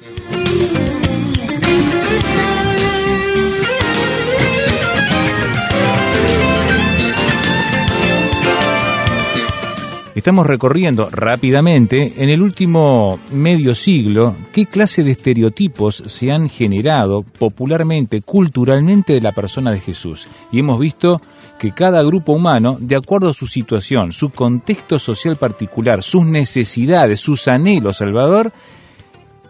Estamos 10.15 10.48
recorriendo 10.48 11.10
rápidamente 11.12 12.13
en 12.17 12.29
el 12.29 12.41
último 12.41 13.20
medio 13.32 13.75
siglo 13.75 14.36
qué 14.53 14.65
clase 14.65 15.03
de 15.03 15.12
estereotipos 15.12 16.03
se 16.05 16.32
han 16.32 16.50
generado 16.50 17.22
popularmente, 17.22 18.22
culturalmente 18.22 19.13
de 19.13 19.22
la 19.22 19.34
persona 19.34 19.72
de 19.72 19.82
Jesús. 19.82 20.27
Y 20.53 20.62
hemos 20.62 20.79
visto 20.79 21.22
que 21.59 21.71
cada 21.71 22.03
grupo 22.03 22.33
humano, 22.33 22.77
de 22.79 22.95
acuerdo 22.95 23.29
a 23.29 23.33
su 23.33 23.47
situación, 23.47 24.12
su 24.12 24.29
contexto 24.29 25.00
social 25.00 25.35
particular, 25.35 26.03
sus 26.03 26.25
necesidades, 26.25 27.19
sus 27.19 27.47
anhelos, 27.47 27.97
Salvador, 27.97 28.51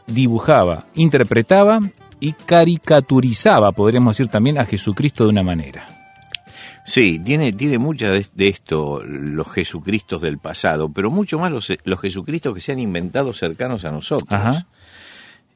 dibujaba, 0.08 0.86
interpretaba 0.94 1.80
y 2.20 2.34
caricaturizaba, 2.34 3.72
podríamos 3.72 4.18
decir 4.18 4.32
también, 4.32 4.58
a 4.60 4.66
Jesucristo 4.66 5.24
de 5.24 5.30
una 5.32 5.44
manera. 5.44 5.88
Sí, 6.86 7.18
tiene, 7.18 7.52
tiene 7.52 7.80
mucha 7.80 8.12
de, 8.12 8.48
esto 8.48 9.02
los 9.04 9.52
Jesucristos 9.52 10.22
del 10.22 10.38
pasado, 10.38 10.90
pero 10.90 11.10
mucho 11.10 11.40
más 11.40 11.52
los, 11.52 11.74
los 11.84 12.00
Jesucristos 12.00 12.54
que 12.54 12.62
se 12.62 12.72
han 12.72 12.80
inventado 12.80 13.34
cercanos 13.34 13.86
a 13.86 13.92
nosotros. 13.92 14.40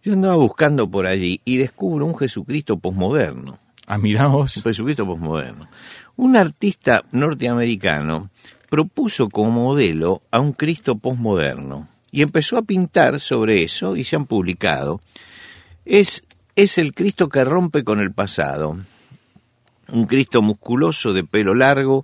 Yo 0.04 0.14
andaba 0.14 0.36
buscando 0.36 0.90
por 0.90 1.06
allí 1.06 1.42
y 1.46 1.58
descubro 1.58 2.06
un 2.06 2.18
Jesucristo 2.18 2.80
posmoderno. 2.80 3.60
Ah, 3.86 3.98
miramos. 3.98 4.58
Un 4.58 4.64
Jesucristo 4.64 5.06
posmoderno. 5.06 5.68
Un 6.20 6.36
artista 6.36 7.06
norteamericano 7.14 8.30
propuso 8.70 9.30
como 9.30 9.52
modelo 9.52 10.22
a 10.32 10.42
un 10.42 10.52
Cristo 10.52 10.98
posmoderno 10.98 11.88
y 12.12 12.24
empezó 12.24 12.58
a 12.58 12.62
pintar 12.62 13.22
sobre 13.22 13.64
eso 13.64 13.96
y 13.96 14.04
se 14.04 14.18
han 14.18 14.26
publicado. 14.26 15.00
Es, 15.86 16.24
es 16.58 16.78
el 16.78 16.94
Cristo 16.94 17.30
que 17.30 17.46
rompe 17.46 17.86
con 17.86 18.02
el 18.02 18.12
pasado. 18.12 18.78
Un 19.94 20.08
Cristo 20.08 20.42
musculoso 20.42 21.14
de 21.14 21.24
pelo 21.24 21.56
largo 21.56 22.04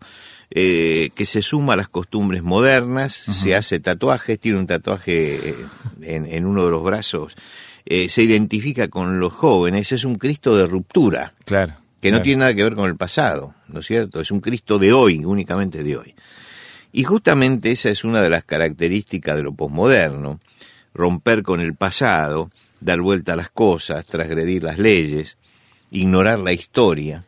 eh, 0.50 1.10
que 1.14 1.26
se 1.26 1.42
suma 1.42 1.74
a 1.74 1.76
las 1.76 1.90
costumbres 1.90 2.42
modernas, 2.42 3.12
se 3.14 3.54
hace 3.54 3.82
tatuajes, 3.82 4.40
tiene 4.40 4.60
un 4.60 4.68
tatuaje 4.68 5.50
eh, 5.50 5.56
en, 6.04 6.46
uno 6.46 6.64
de 6.64 6.72
los 6.72 6.86
brazos, 6.86 7.36
eh, 7.86 8.08
se 8.08 8.24
identifica 8.24 8.88
con 8.88 9.20
los 9.20 9.34
jóvenes, 9.34 9.92
es 9.92 10.06
un 10.06 10.16
Cristo 10.16 10.56
de 10.56 10.68
ruptura. 10.68 11.34
Claro 11.44 11.85
que 12.06 12.12
no 12.12 12.22
tiene 12.22 12.42
nada 12.42 12.54
que 12.54 12.64
ver 12.64 12.76
con 12.76 12.88
el 12.88 12.96
pasado, 12.96 13.56
¿no 13.68 13.80
es 13.80 13.88
cierto? 13.88 14.22
Es 14.22 14.30
un 14.30 14.40
Cristo 14.40 14.78
de 14.78 14.94
hoy, 14.94 15.26
únicamente 15.26 15.82
de 15.82 15.98
hoy. 15.98 16.14
Y 16.92 17.04
justamente 17.04 17.72
esa 17.72 17.90
es 17.90 18.04
una 18.04 18.22
de 18.22 18.30
las 18.30 18.44
características 18.44 19.36
de 19.36 19.42
lo 19.42 19.56
posmoderno, 19.56 20.40
romper 20.94 21.42
con 21.42 21.62
el 21.62 21.74
pasado, 21.74 22.52
dar 22.80 23.02
vuelta 23.02 23.34
a 23.34 23.36
las 23.36 23.50
cosas, 23.50 24.06
transgredir 24.06 24.62
las 24.62 24.78
leyes, 24.78 25.38
ignorar 25.90 26.38
la 26.38 26.54
historia. 26.54 27.26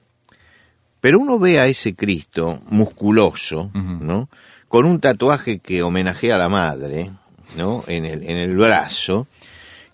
Pero 1.02 1.22
uno 1.22 1.40
ve 1.40 1.60
a 1.60 1.66
ese 1.66 1.96
Cristo 1.96 2.62
musculoso, 2.70 3.72
¿no? 3.74 4.30
Con 4.68 4.86
un 4.86 5.00
tatuaje 5.00 5.58
que 5.58 5.82
homenajea 5.82 6.36
a 6.36 6.40
la 6.40 6.50
madre, 6.50 7.10
¿no? 7.58 7.84
En 7.88 8.06
el, 8.06 8.22
en 8.22 8.38
el 8.38 8.56
brazo, 8.56 9.26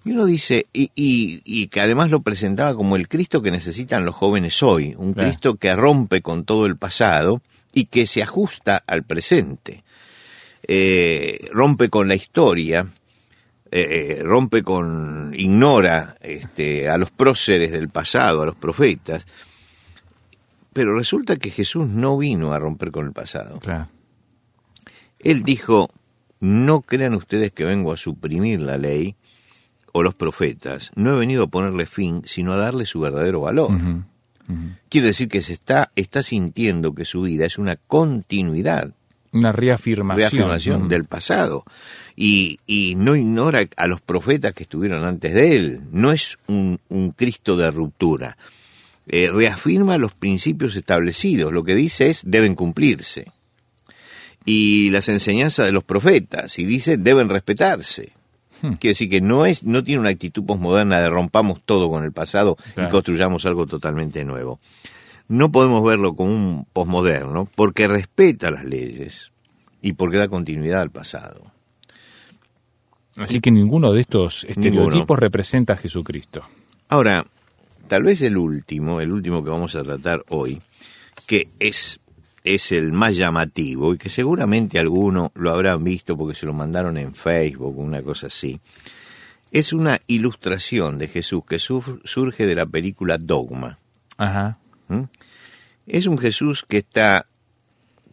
y 0.06 0.12
uno 0.12 0.26
dice, 0.26 0.68
y, 0.74 0.92
y, 0.96 1.68
que 1.68 1.80
además 1.80 2.12
lo 2.12 2.22
presentaba 2.22 2.76
como 2.76 2.98
el 2.98 3.08
Cristo 3.08 3.42
que 3.42 3.52
necesitan 3.52 4.06
los 4.06 4.16
jóvenes 4.16 4.62
hoy, 4.62 4.96
un 4.98 5.14
Cristo 5.14 5.56
que 5.56 5.74
rompe 5.76 6.22
con 6.22 6.44
todo 6.44 6.66
el 6.66 6.76
pasado 6.76 7.42
y 7.74 7.86
que 7.86 8.06
se 8.06 8.22
ajusta 8.22 8.84
al 8.86 9.04
presente, 9.04 9.84
eh, 10.68 11.48
rompe 11.52 11.90
con 11.90 12.10
la 12.10 12.16
historia, 12.16 12.86
eh, 13.72 14.18
eh, 14.20 14.24
rompe 14.24 14.62
con, 14.62 15.34
ignora 15.38 16.18
este, 16.20 16.90
a 16.90 16.98
los 16.98 17.12
próceres 17.12 17.72
del 17.72 17.88
pasado, 17.88 18.42
a 18.42 18.46
los 18.46 18.56
profetas, 18.56 19.26
pero 20.74 20.98
resulta 20.98 21.38
que 21.38 21.50
Jesús 21.50 21.88
no 21.88 22.18
vino 22.18 22.52
a 22.52 22.60
romper 22.60 22.92
con 22.92 23.06
el 23.06 23.14
pasado. 23.14 23.60
Él 25.20 25.44
dijo, 25.44 25.90
no 26.42 26.82
crean 26.82 27.14
ustedes 27.14 27.54
que 27.54 27.64
vengo 27.64 27.94
a 27.94 27.98
suprimir 27.98 28.60
la 28.60 28.78
ley, 28.78 29.16
o 29.94 30.04
los 30.04 30.16
profetas, 30.16 30.92
no 30.96 31.16
he 31.16 31.20
venido 31.20 31.46
a 31.46 31.48
ponerle 31.48 31.86
fin, 31.86 32.24
sino 32.26 32.52
a 32.52 32.58
darle 32.58 32.86
su 32.86 33.00
verdadero 33.00 33.42
valor. 33.42 33.72
Quiere 34.90 35.08
decir 35.08 35.30
que 35.30 35.42
se 35.42 35.54
está, 35.54 35.92
está 35.96 36.22
sintiendo 36.22 36.94
que 36.94 37.06
su 37.06 37.22
vida 37.22 37.46
es 37.46 37.58
una 37.58 37.76
continuidad. 37.76 38.92
Una 39.32 39.52
reafirmación, 39.52 40.20
reafirmación 40.20 40.90
del 40.90 41.06
pasado. 41.06 41.64
Y, 42.16 42.60
y, 42.68 42.96
no 42.96 43.16
ignora 43.16 43.64
a 43.78 43.88
los 43.88 44.02
profetas 44.02 44.54
que 44.54 44.64
estuvieron 44.64 45.06
antes 45.06 45.34
de 45.34 45.58
él. 45.58 45.82
No 45.92 46.12
es 46.12 46.38
un, 46.48 46.80
un 46.90 47.12
Cristo 47.12 47.56
de 47.56 47.72
ruptura. 47.72 48.38
Eh, 49.08 49.30
reafirma 49.32 49.98
los 49.98 50.14
principios 50.14 50.76
establecidos. 50.76 51.52
Lo 51.52 51.64
que 51.64 51.74
dice 51.74 52.10
es 52.10 52.22
deben 52.26 52.54
cumplirse. 52.54 53.32
Y 54.46 54.92
las 54.92 55.10
enseñanzas 55.10 55.68
de 55.68 55.74
los 55.74 55.84
profetas. 55.84 56.60
Y 56.60 56.66
dice 56.66 56.98
deben 56.98 57.30
respetarse. 57.30 58.13
Hmm. 58.64 58.76
Quiere 58.76 58.92
decir 58.92 59.10
que 59.10 59.20
no 59.20 59.46
es, 59.46 59.66
no 59.66 59.84
tiene 59.84 60.00
una 60.00 60.10
actitud 60.10 60.46
posmoderna 60.46 61.02
de 61.02 61.10
rompamos 61.10 61.62
todo 61.66 61.90
con 61.90 62.06
el 62.06 62.14
pasado 62.14 62.56
y 62.78 62.88
construyamos 62.88 63.46
algo 63.46 63.68
totalmente 63.68 64.24
nuevo. 64.24 64.62
No 65.28 65.52
podemos 65.52 65.84
verlo 65.84 66.16
como 66.16 66.32
un 66.32 66.66
posmoderno 66.72 67.50
porque 67.56 67.90
respeta 67.90 68.52
las 68.52 68.64
leyes 68.64 69.32
y 69.82 69.94
porque 69.94 70.16
da 70.16 70.30
continuidad 70.30 70.82
al 70.82 70.92
pasado. 70.92 71.52
Así 73.18 73.42
que 73.42 73.52
ninguno 73.52 73.92
de 73.92 74.00
estos 74.00 74.46
estereotipos 74.46 75.20
representa 75.20 75.74
a 75.74 75.78
Jesucristo. 75.78 76.44
Ahora, 76.88 77.28
tal 77.88 78.04
vez 78.04 78.22
el 78.22 78.38
último, 78.38 79.02
el 79.02 79.12
último 79.12 79.44
que 79.44 79.50
vamos 79.50 79.76
a 79.76 79.84
tratar 79.84 80.24
hoy, 80.30 80.62
que 81.28 81.50
es 81.60 82.00
es 82.44 82.72
el 82.72 82.92
más 82.92 83.16
llamativo 83.16 83.94
y 83.94 83.98
que 83.98 84.10
seguramente 84.10 84.80
alguno 84.80 85.32
lo 85.36 85.52
habrán 85.52 85.84
visto 85.84 86.18
porque 86.18 86.36
se 86.36 86.46
lo 86.46 86.54
mandaron 86.54 86.98
en 86.98 87.16
Facebook 87.16 87.78
o 87.78 87.82
una 87.82 88.02
cosa 88.02 88.28
así. 88.28 88.60
Es 89.52 89.72
una 89.72 90.02
ilustración 90.08 90.98
de 90.98 91.08
Jesús 91.08 91.44
que 91.48 91.60
surge 91.60 92.46
de 92.46 92.56
la 92.56 92.66
película 92.66 93.18
Dogma. 93.18 93.78
Ajá. 94.18 94.58
¿Mm? 94.88 95.04
Es 95.86 96.08
un 96.08 96.18
Jesús 96.18 96.66
que 96.68 96.80
está 96.80 97.28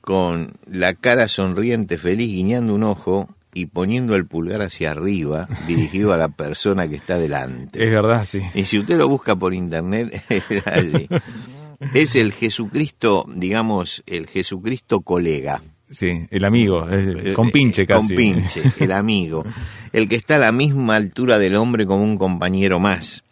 con 0.00 0.54
la 0.66 0.94
cara 0.94 1.28
sonriente, 1.28 1.98
feliz, 1.98 2.28
guiñando 2.28 2.74
un 2.74 2.84
ojo 2.84 3.28
y 3.52 3.66
poniendo 3.66 4.14
el 4.16 4.26
pulgar 4.26 4.62
hacia 4.62 4.92
arriba, 4.92 5.48
dirigido 5.66 6.12
a 6.12 6.16
la 6.16 6.28
persona 6.28 6.88
que 6.88 6.96
está 6.96 7.18
delante. 7.18 7.82
Es 7.82 7.90
verdad, 7.90 8.24
sí. 8.24 8.40
Y 8.54 8.64
si 8.64 8.78
usted 8.78 8.96
lo 8.96 9.08
busca 9.08 9.34
por 9.34 9.54
internet, 9.54 10.22
allí. 10.66 11.08
es 11.94 12.14
el 12.16 12.32
Jesucristo, 12.32 13.26
digamos, 13.34 14.02
el 14.06 14.26
Jesucristo 14.26 15.00
colega. 15.00 15.62
Sí, 15.88 16.26
el 16.30 16.44
amigo, 16.44 16.88
el 16.88 17.32
compinche 17.34 17.86
casi. 17.86 18.14
Compinche, 18.14 18.62
el 18.84 18.92
amigo. 18.92 19.44
El 19.92 20.08
que 20.08 20.16
está 20.16 20.36
a 20.36 20.38
la 20.38 20.52
misma 20.52 20.96
altura 20.96 21.38
del 21.38 21.56
hombre 21.56 21.86
como 21.86 22.04
un 22.04 22.16
compañero 22.16 22.78
más, 22.78 23.24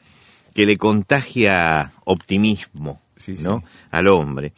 que 0.55 0.67
le 0.67 0.76
contagia 0.76 1.93
optimismo, 2.05 3.00
¿no? 3.43 3.62
Al 3.90 4.09
hombre. 4.09 4.52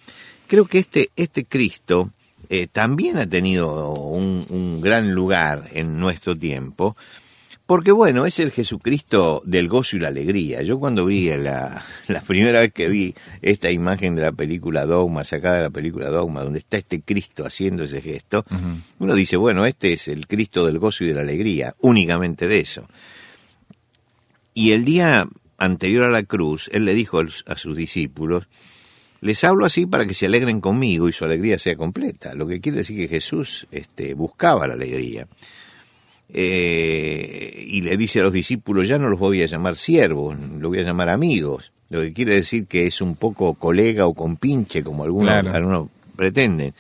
Creo 0.47 0.65
que 0.65 0.79
este, 0.79 1.11
este 1.15 1.45
Cristo 1.45 2.11
eh, 2.49 2.67
también 2.69 3.19
ha 3.19 3.29
tenido 3.29 3.93
un 3.93 4.81
gran 4.81 5.13
lugar 5.13 5.69
en 5.73 5.99
nuestro 6.01 6.37
tiempo, 6.37 6.97
porque 7.71 7.93
bueno, 7.93 8.27
es 8.27 8.41
el 8.41 8.51
Jesucristo 8.51 9.43
del 9.45 9.69
gozo 9.69 9.97
y 9.97 10.01
la 10.01 10.09
alegría. 10.09 10.61
Yo 10.63 10.81
cuando 10.81 11.07
vi 11.07 11.29
la, 11.37 11.85
la 12.09 12.21
primera 12.21 12.59
vez 12.59 12.73
que 12.73 12.89
vi 12.89 13.15
esta 13.43 13.71
imagen 13.71 14.17
de 14.17 14.23
la 14.23 14.33
película 14.33 14.87
Dogma, 14.87 15.23
sacada 15.23 15.59
de 15.59 15.63
la 15.63 15.71
película 15.71 16.09
Dogma, 16.09 16.43
donde 16.43 16.59
está 16.59 16.79
este 16.79 17.01
Cristo 17.01 17.47
haciendo 17.47 17.85
ese 17.85 18.03
gesto, 18.03 18.45
uno 18.99 19.15
dice, 19.15 19.37
bueno, 19.37 19.67
este 19.67 19.93
es 19.93 20.09
el 20.09 20.27
Cristo 20.27 20.67
del 20.67 20.81
gozo 20.81 21.05
y 21.05 21.07
de 21.11 21.15
la 21.15 21.21
alegría, 21.21 21.77
únicamente 21.79 22.49
de 22.49 22.59
eso. 22.59 22.89
Y 24.53 24.73
el 24.73 24.85
día 24.85 25.29
anterior 25.57 26.03
a 26.03 26.11
la 26.11 26.25
cruz, 26.25 26.69
él 26.73 26.85
le 26.85 26.95
dijo 26.95 27.21
a 27.21 27.57
sus 27.57 27.77
discípulos, 27.77 28.49
les 29.21 29.45
hablo 29.45 29.65
así 29.65 29.87
para 29.87 30.07
que 30.07 30.15
se 30.15 30.27
alegren 30.27 30.61
conmigo 30.61 31.09
y 31.09 31.13
su 31.13 31.25
alegría 31.25 31.57
sea 31.57 31.77
completa. 31.77 32.35
Lo 32.35 32.49
que 32.49 32.61
quiere 32.61 32.79
decir 32.79 32.97
que 32.97 33.07
Jesús 33.07 33.69
este, 33.71 34.15
buscaba 34.15 34.67
la 34.67 34.75
alegría. 34.75 35.29
Eh, 36.33 37.65
y 37.67 37.83
le 37.83 37.97
dice 37.97 38.21
a 38.21 38.25
los 38.25 38.33
discípulos, 38.33 38.87
ya 38.89 38.99
no 38.99 39.09
los 39.09 39.19
voy 39.19 39.43
a 39.43 39.47
llamar 39.47 39.77
siervos, 39.77 40.37
los 40.59 40.69
voy 40.71 40.79
a 40.81 40.83
llamar 40.83 41.09
amigos, 41.09 41.73
lo 41.89 42.01
que 42.01 42.13
quiere 42.13 42.35
decir 42.35 42.67
que 42.67 42.87
es 42.87 43.01
un 43.01 43.17
poco 43.17 43.55
colega 43.55 44.07
o 44.07 44.15
compinche, 44.15 44.83
como 44.85 45.05
algunos, 45.05 45.31
Claro. 45.41 45.53
algunos 45.53 45.89
pretenden. 46.17 46.75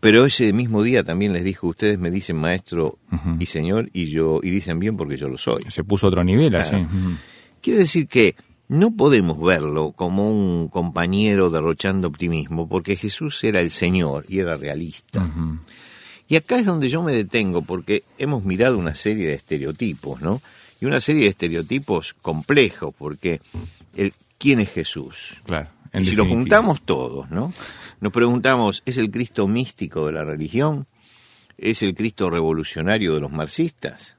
Pero 0.00 0.24
ese 0.26 0.52
mismo 0.52 0.82
día 0.82 1.02
también 1.02 1.32
les 1.32 1.42
dijo, 1.42 1.66
ustedes 1.68 1.98
me 1.98 2.10
dicen 2.10 2.36
maestro 2.36 2.98
y 3.40 3.46
señor, 3.46 3.88
y 3.92 4.06
yo 4.06 4.40
y 4.42 4.50
dicen 4.50 4.78
bien 4.78 4.96
porque 4.96 5.16
yo 5.16 5.28
lo 5.28 5.38
soy. 5.38 5.64
Se 5.68 5.82
puso 5.84 6.06
a 6.06 6.10
otro 6.10 6.22
nivel 6.22 6.54
así. 6.54 6.76
Quiere 7.62 7.80
decir 7.80 8.06
que 8.06 8.36
no 8.68 8.94
podemos 8.94 9.40
verlo 9.40 9.92
como 9.92 10.30
un 10.30 10.68
compañero 10.68 11.50
derrochando 11.50 12.08
optimismo, 12.08 12.68
porque 12.68 12.94
Jesús 12.96 13.42
era 13.42 13.60
el 13.60 13.70
Señor 13.70 14.26
y 14.28 14.38
era 14.40 14.56
realista. 14.56 15.28
Y 16.28 16.36
acá 16.36 16.58
es 16.58 16.66
donde 16.66 16.88
yo 16.88 17.02
me 17.02 17.12
detengo, 17.12 17.62
porque 17.62 18.04
hemos 18.18 18.44
mirado 18.44 18.78
una 18.78 18.94
serie 18.94 19.28
de 19.28 19.34
estereotipos, 19.34 20.20
¿no? 20.20 20.42
Y 20.80 20.86
una 20.86 21.00
serie 21.00 21.22
de 21.22 21.28
estereotipos 21.28 22.14
complejos, 22.20 22.94
porque 22.96 23.40
el, 23.96 24.12
¿quién 24.38 24.60
es 24.60 24.70
Jesús? 24.70 25.34
Claro. 25.44 25.68
Y 25.92 25.98
en 25.98 26.04
si 26.04 26.16
lo 26.16 26.26
juntamos 26.26 26.82
todos, 26.82 27.30
¿no? 27.30 27.52
Nos 28.00 28.12
preguntamos, 28.12 28.82
¿es 28.84 28.98
el 28.98 29.10
Cristo 29.10 29.48
místico 29.48 30.06
de 30.06 30.12
la 30.12 30.24
religión? 30.24 30.86
¿Es 31.56 31.82
el 31.82 31.94
Cristo 31.94 32.28
revolucionario 32.28 33.14
de 33.14 33.20
los 33.20 33.30
marxistas? 33.30 34.16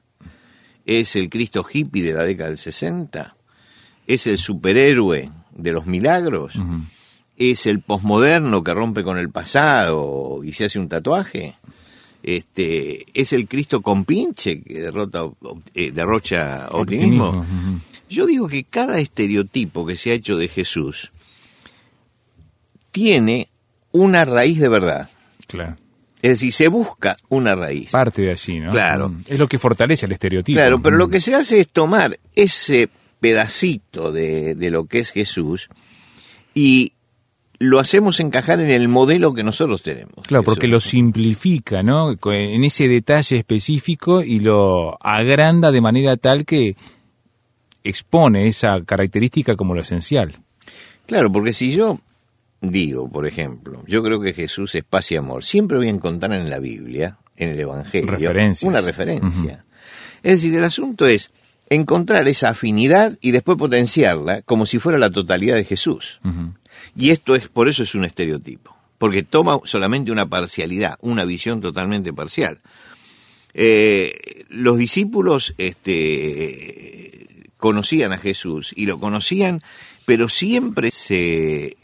¿Es 0.84 1.14
el 1.14 1.28
Cristo 1.28 1.64
hippie 1.70 2.02
de 2.02 2.14
la 2.14 2.24
década 2.24 2.48
del 2.48 2.58
60? 2.58 3.36
¿Es 4.06 4.26
el 4.26 4.38
superhéroe 4.38 5.30
de 5.52 5.72
los 5.72 5.86
milagros? 5.86 6.58
¿Es 7.36 7.66
el 7.66 7.80
posmoderno 7.80 8.64
que 8.64 8.74
rompe 8.74 9.04
con 9.04 9.18
el 9.18 9.30
pasado 9.30 10.40
y 10.42 10.52
se 10.54 10.64
hace 10.64 10.78
un 10.78 10.88
tatuaje? 10.88 11.56
Este, 12.36 13.06
¿Es 13.18 13.32
el 13.32 13.48
Cristo 13.48 13.80
compinche 13.80 14.60
que 14.60 14.80
derrota, 14.82 15.24
eh, 15.74 15.92
derrocha 15.92 16.68
optimismo? 16.72 17.44
Yo 18.10 18.26
digo 18.26 18.48
que 18.48 18.64
cada 18.64 18.98
estereotipo 19.00 19.86
que 19.86 19.96
se 19.96 20.10
ha 20.10 20.14
hecho 20.14 20.36
de 20.36 20.48
Jesús 20.48 21.10
tiene 22.90 23.48
una 23.92 24.24
raíz 24.24 24.58
de 24.60 24.68
verdad. 24.68 25.10
Claro. 25.46 25.76
Es 26.20 26.30
decir, 26.32 26.52
se 26.52 26.68
busca 26.68 27.16
una 27.28 27.54
raíz. 27.54 27.90
Parte 27.92 28.22
de 28.22 28.32
allí, 28.32 28.60
¿no? 28.60 28.72
Claro. 28.72 29.08
Mm. 29.08 29.24
Es 29.28 29.38
lo 29.38 29.48
que 29.48 29.58
fortalece 29.58 30.06
el 30.06 30.12
estereotipo. 30.12 30.58
Claro, 30.58 30.82
pero 30.82 30.96
Mm. 30.96 30.98
lo 30.98 31.08
que 31.08 31.20
se 31.20 31.34
hace 31.34 31.60
es 31.60 31.68
tomar 31.68 32.18
ese 32.34 32.88
pedacito 33.20 34.12
de, 34.12 34.54
de 34.54 34.70
lo 34.70 34.84
que 34.84 34.98
es 34.98 35.10
Jesús 35.12 35.68
y 36.54 36.92
lo 37.60 37.80
hacemos 37.80 38.20
encajar 38.20 38.60
en 38.60 38.70
el 38.70 38.88
modelo 38.88 39.34
que 39.34 39.42
nosotros 39.42 39.82
tenemos. 39.82 40.26
Claro, 40.26 40.44
porque 40.44 40.68
lo 40.68 40.80
simplifica, 40.80 41.82
¿no? 41.82 42.12
En 42.12 42.64
ese 42.64 42.86
detalle 42.86 43.38
específico 43.38 44.22
y 44.22 44.40
lo 44.40 44.96
agranda 45.04 45.72
de 45.72 45.80
manera 45.80 46.16
tal 46.16 46.44
que 46.44 46.76
expone 47.82 48.46
esa 48.46 48.80
característica 48.84 49.56
como 49.56 49.74
lo 49.74 49.80
esencial. 49.80 50.34
Claro, 51.06 51.32
porque 51.32 51.52
si 51.52 51.72
yo 51.72 52.00
digo, 52.60 53.10
por 53.10 53.26
ejemplo, 53.26 53.82
yo 53.86 54.02
creo 54.02 54.20
que 54.20 54.32
Jesús 54.34 54.74
es 54.74 54.84
paz 54.84 55.10
y 55.12 55.16
amor, 55.16 55.42
siempre 55.44 55.78
voy 55.78 55.86
a 55.86 55.90
encontrar 55.90 56.32
en 56.32 56.50
la 56.50 56.58
Biblia, 56.58 57.18
en 57.36 57.50
el 57.50 57.60
Evangelio, 57.60 58.10
Referencias. 58.10 58.68
una 58.68 58.80
referencia. 58.80 59.64
Es 60.22 60.32
decir, 60.34 60.54
el 60.56 60.64
asunto 60.64 61.06
es 61.06 61.30
encontrar 61.70 62.26
esa 62.28 62.50
afinidad 62.50 63.16
y 63.20 63.30
después 63.30 63.58
potenciarla 63.58 64.42
como 64.42 64.66
si 64.66 64.78
fuera 64.78 64.98
la 64.98 65.10
totalidad 65.10 65.56
de 65.56 65.64
Jesús. 65.64 66.20
Y 66.96 67.10
esto 67.10 67.34
es, 67.34 67.48
por 67.48 67.68
eso 67.68 67.82
es 67.82 67.94
un 67.94 68.04
estereotipo, 68.04 68.76
porque 68.98 69.22
toma 69.22 69.58
solamente 69.64 70.10
una 70.12 70.26
parcialidad, 70.28 70.96
una 71.00 71.24
visión 71.24 71.60
totalmente 71.60 72.12
parcial. 72.12 72.60
Eh, 73.54 74.44
los 74.50 74.76
discípulos 74.78 75.54
este, 75.58 77.50
conocían 77.56 78.12
a 78.12 78.18
Jesús 78.18 78.72
y 78.76 78.86
lo 78.86 78.98
conocían, 79.00 79.62
pero 80.04 80.28
siempre 80.28 80.90
se 80.90 81.76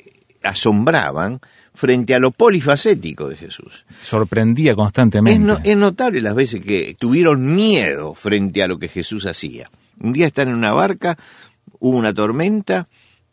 asombraban 0.43 1.41
frente 1.75 2.15
a 2.15 2.19
lo 2.21 2.31
polifacético 2.31 3.29
de 3.29 3.37
Jesús. 3.37 3.85
Sorprendía 4.01 4.75
constantemente. 4.75 5.41
Es, 5.41 5.45
no- 5.45 5.59
es 5.65 5.77
notable 5.77 6.21
las 6.21 6.35
veces 6.35 6.61
que 6.65 6.95
tuvieron 6.99 7.55
miedo 7.57 8.15
frente 8.15 8.63
a 8.63 8.69
lo 8.69 8.79
que 8.79 8.89
Jesús 8.89 9.27
hacía. 9.27 9.71
Un 10.01 10.13
día 10.13 10.27
están 10.27 10.49
en 10.49 10.55
una 10.55 10.73
barca, 10.73 11.19
hubo 11.81 11.97
una 11.97 12.13
tormenta 12.15 12.89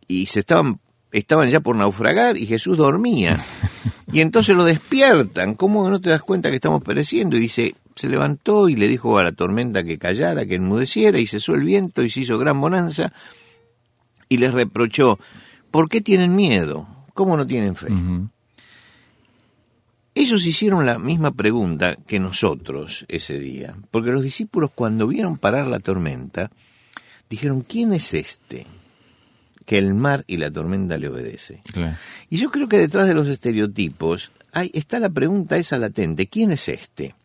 y 0.08 0.26
se 0.26 0.40
estaban, 0.40 0.80
estaban 1.12 1.50
ya 1.50 1.60
por 1.60 1.76
naufragar 1.76 2.38
y 2.38 2.46
Jesús 2.46 2.78
dormía. 2.78 3.44
Y 4.14 4.20
entonces 4.20 4.58
lo 4.58 4.66
despiertan. 4.66 5.56
¿Cómo 5.56 5.90
no 5.90 6.02
te 6.02 6.10
das 6.10 6.22
cuenta 6.22 6.50
que 6.50 6.56
estamos 6.56 6.84
pereciendo? 6.84 7.38
Y 7.38 7.40
dice, 7.40 7.76
se 7.96 8.10
levantó 8.10 8.68
y 8.68 8.76
le 8.76 8.90
dijo 8.90 9.18
a 9.18 9.24
la 9.24 9.32
tormenta 9.32 9.86
que 9.86 9.98
callara, 9.98 10.46
que 10.46 10.56
enmudeciera 10.56 11.18
y 11.18 11.28
cesó 11.28 11.54
el 11.56 11.64
viento 11.64 12.04
y 12.04 12.10
se 12.10 12.20
hizo 12.20 12.38
gran 12.38 12.60
bonanza. 12.60 13.14
Y 14.28 14.38
les 14.38 14.54
reprochó, 14.54 15.18
¿por 15.72 15.88
qué 15.88 16.02
tienen 16.02 16.36
miedo? 16.36 16.88
¿Cómo 17.14 17.38
no 17.38 17.48
tienen 17.48 17.76
fe? 17.76 17.88
Ellos 20.14 20.46
hicieron 20.46 20.86
la 20.86 21.00
misma 21.00 21.32
pregunta 21.32 21.96
que 21.96 22.20
nosotros 22.20 23.06
ese 23.08 23.40
día, 23.40 23.78
porque 23.92 24.12
los 24.12 24.24
discípulos 24.24 24.72
cuando 24.76 25.08
vieron 25.08 25.38
parar 25.38 25.68
la 25.68 25.80
tormenta, 25.80 26.52
dijeron, 27.30 27.62
¿quién 27.62 27.94
es 27.94 28.14
este 28.14 28.68
que 29.66 29.78
el 29.78 29.94
mar 29.94 30.24
y 30.28 30.38
la 30.38 30.52
tormenta 30.52 30.98
le 30.98 31.10
obedece? 31.10 31.62
Claro. 31.74 31.98
Y 32.30 32.38
yo 32.38 32.52
creo 32.52 32.68
que 32.68 32.78
detrás 32.78 33.08
de 33.08 33.14
los 33.14 33.28
estereotipos 33.28 34.32
hay, 34.52 34.72
está 34.74 35.00
la 35.00 35.10
pregunta 35.10 35.58
esa 35.58 35.78
latente, 35.78 36.28
¿quién 36.28 36.52
es 36.52 36.68
este? 36.70 37.16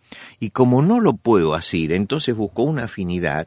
Y 0.40 0.51
como 0.51 0.83
no 0.83 1.01
lo 1.01 1.14
puedo 1.14 1.55
asir, 1.55 1.92
entonces 1.92 2.35
busco 2.35 2.62
una 2.62 2.85
afinidad 2.85 3.46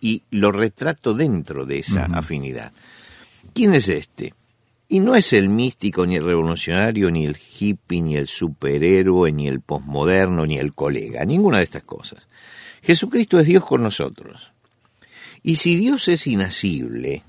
y 0.00 0.22
lo 0.30 0.52
retrato 0.52 1.14
dentro 1.14 1.66
de 1.66 1.80
esa 1.80 2.04
afinidad. 2.06 2.72
¿Quién 3.52 3.74
es 3.74 3.88
este? 3.88 4.34
Y 4.88 5.00
no 5.00 5.14
es 5.14 5.32
el 5.32 5.48
místico, 5.48 6.06
ni 6.06 6.16
el 6.16 6.24
revolucionario, 6.24 7.10
ni 7.10 7.26
el 7.26 7.36
hippie, 7.36 8.00
ni 8.00 8.16
el 8.16 8.26
superhéroe, 8.26 9.32
ni 9.32 9.48
el 9.48 9.60
posmoderno, 9.60 10.46
ni 10.46 10.56
el 10.56 10.72
colega, 10.72 11.24
ninguna 11.24 11.58
de 11.58 11.64
estas 11.64 11.82
cosas. 11.82 12.26
Jesucristo 12.82 13.38
es 13.38 13.46
Dios 13.46 13.64
con 13.64 13.82
nosotros. 13.82 14.52
Y 15.42 15.56
si 15.56 15.76
Dios 15.76 16.08
es 16.08 16.26
inasible 16.26 17.22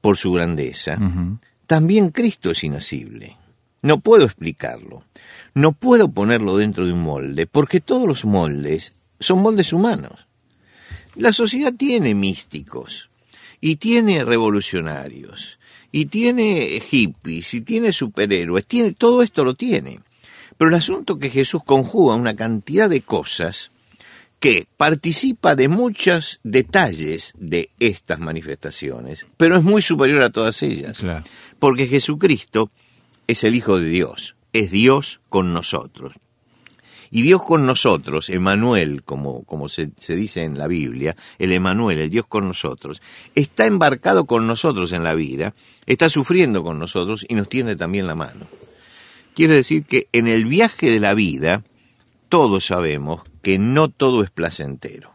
por 0.00 0.16
su 0.16 0.32
grandeza, 0.32 0.98
también 1.66 2.10
Cristo 2.10 2.50
es 2.50 2.64
inasible. 2.64 3.36
No 3.82 4.00
puedo 4.00 4.24
explicarlo. 4.24 5.04
No 5.54 5.72
puedo 5.72 6.10
ponerlo 6.10 6.56
dentro 6.56 6.86
de 6.86 6.92
un 6.92 7.02
molde, 7.02 7.46
porque 7.46 7.80
todos 7.80 8.06
los 8.06 8.24
moldes 8.24 8.92
son 9.20 9.42
moldes 9.42 9.72
humanos. 9.72 10.26
La 11.14 11.32
sociedad 11.32 11.72
tiene 11.76 12.14
místicos, 12.14 13.08
y 13.60 13.76
tiene 13.76 14.24
revolucionarios, 14.24 15.58
y 15.90 16.06
tiene 16.06 16.80
hippies, 16.80 17.54
y 17.54 17.60
tiene 17.62 17.92
superhéroes, 17.92 18.66
tiene, 18.66 18.92
todo 18.92 19.22
esto 19.22 19.44
lo 19.44 19.54
tiene. 19.54 20.00
Pero 20.56 20.70
el 20.70 20.76
asunto 20.76 21.18
que 21.18 21.30
Jesús 21.30 21.62
conjuga 21.64 22.14
una 22.14 22.36
cantidad 22.36 22.88
de 22.88 23.00
cosas 23.00 23.70
que 24.40 24.66
participa 24.76 25.56
de 25.56 25.68
muchos 25.68 26.40
detalles 26.44 27.32
de 27.36 27.70
estas 27.80 28.20
manifestaciones, 28.20 29.26
pero 29.36 29.56
es 29.56 29.64
muy 29.64 29.82
superior 29.82 30.22
a 30.22 30.30
todas 30.30 30.62
ellas. 30.62 30.98
Claro. 30.98 31.24
Porque 31.58 31.86
Jesucristo 31.86 32.70
es 33.26 33.44
el 33.44 33.54
Hijo 33.54 33.78
de 33.78 33.88
Dios, 33.88 34.36
es 34.52 34.70
Dios 34.70 35.20
con 35.28 35.52
nosotros. 35.52 36.14
Y 37.10 37.22
Dios 37.22 37.42
con 37.42 37.64
nosotros, 37.64 38.28
Emanuel, 38.28 39.02
como, 39.02 39.42
como 39.44 39.70
se, 39.70 39.90
se 39.98 40.14
dice 40.14 40.42
en 40.42 40.58
la 40.58 40.66
Biblia, 40.66 41.16
el 41.38 41.52
Emanuel, 41.52 41.98
el 41.98 42.10
Dios 42.10 42.26
con 42.26 42.46
nosotros, 42.46 43.00
está 43.34 43.64
embarcado 43.64 44.26
con 44.26 44.46
nosotros 44.46 44.92
en 44.92 45.04
la 45.04 45.14
vida, 45.14 45.54
está 45.86 46.10
sufriendo 46.10 46.62
con 46.62 46.78
nosotros 46.78 47.24
y 47.26 47.34
nos 47.34 47.48
tiende 47.48 47.76
también 47.76 48.06
la 48.06 48.14
mano. 48.14 48.46
Quiere 49.34 49.54
decir 49.54 49.84
que 49.84 50.08
en 50.12 50.26
el 50.26 50.44
viaje 50.44 50.90
de 50.90 51.00
la 51.00 51.14
vida, 51.14 51.62
todos 52.28 52.66
sabemos 52.66 53.22
que 53.42 53.58
no 53.58 53.88
todo 53.88 54.22
es 54.22 54.30
placentero, 54.30 55.12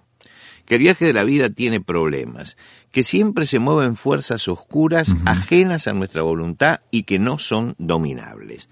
que 0.66 0.76
el 0.76 0.82
viaje 0.82 1.06
de 1.06 1.14
la 1.14 1.24
vida 1.24 1.50
tiene 1.50 1.82
problemas, 1.82 2.58
que 2.92 3.04
siempre 3.04 3.46
se 3.46 3.60
mueven 3.60 3.96
fuerzas 3.96 4.48
oscuras 4.48 5.16
ajenas 5.26 5.88
a 5.88 5.94
nuestra 5.94 6.22
voluntad 6.22 6.82
y 6.92 7.04
que 7.04 7.20
no 7.20 7.40
son 7.40 7.76
dominables, 7.78 8.70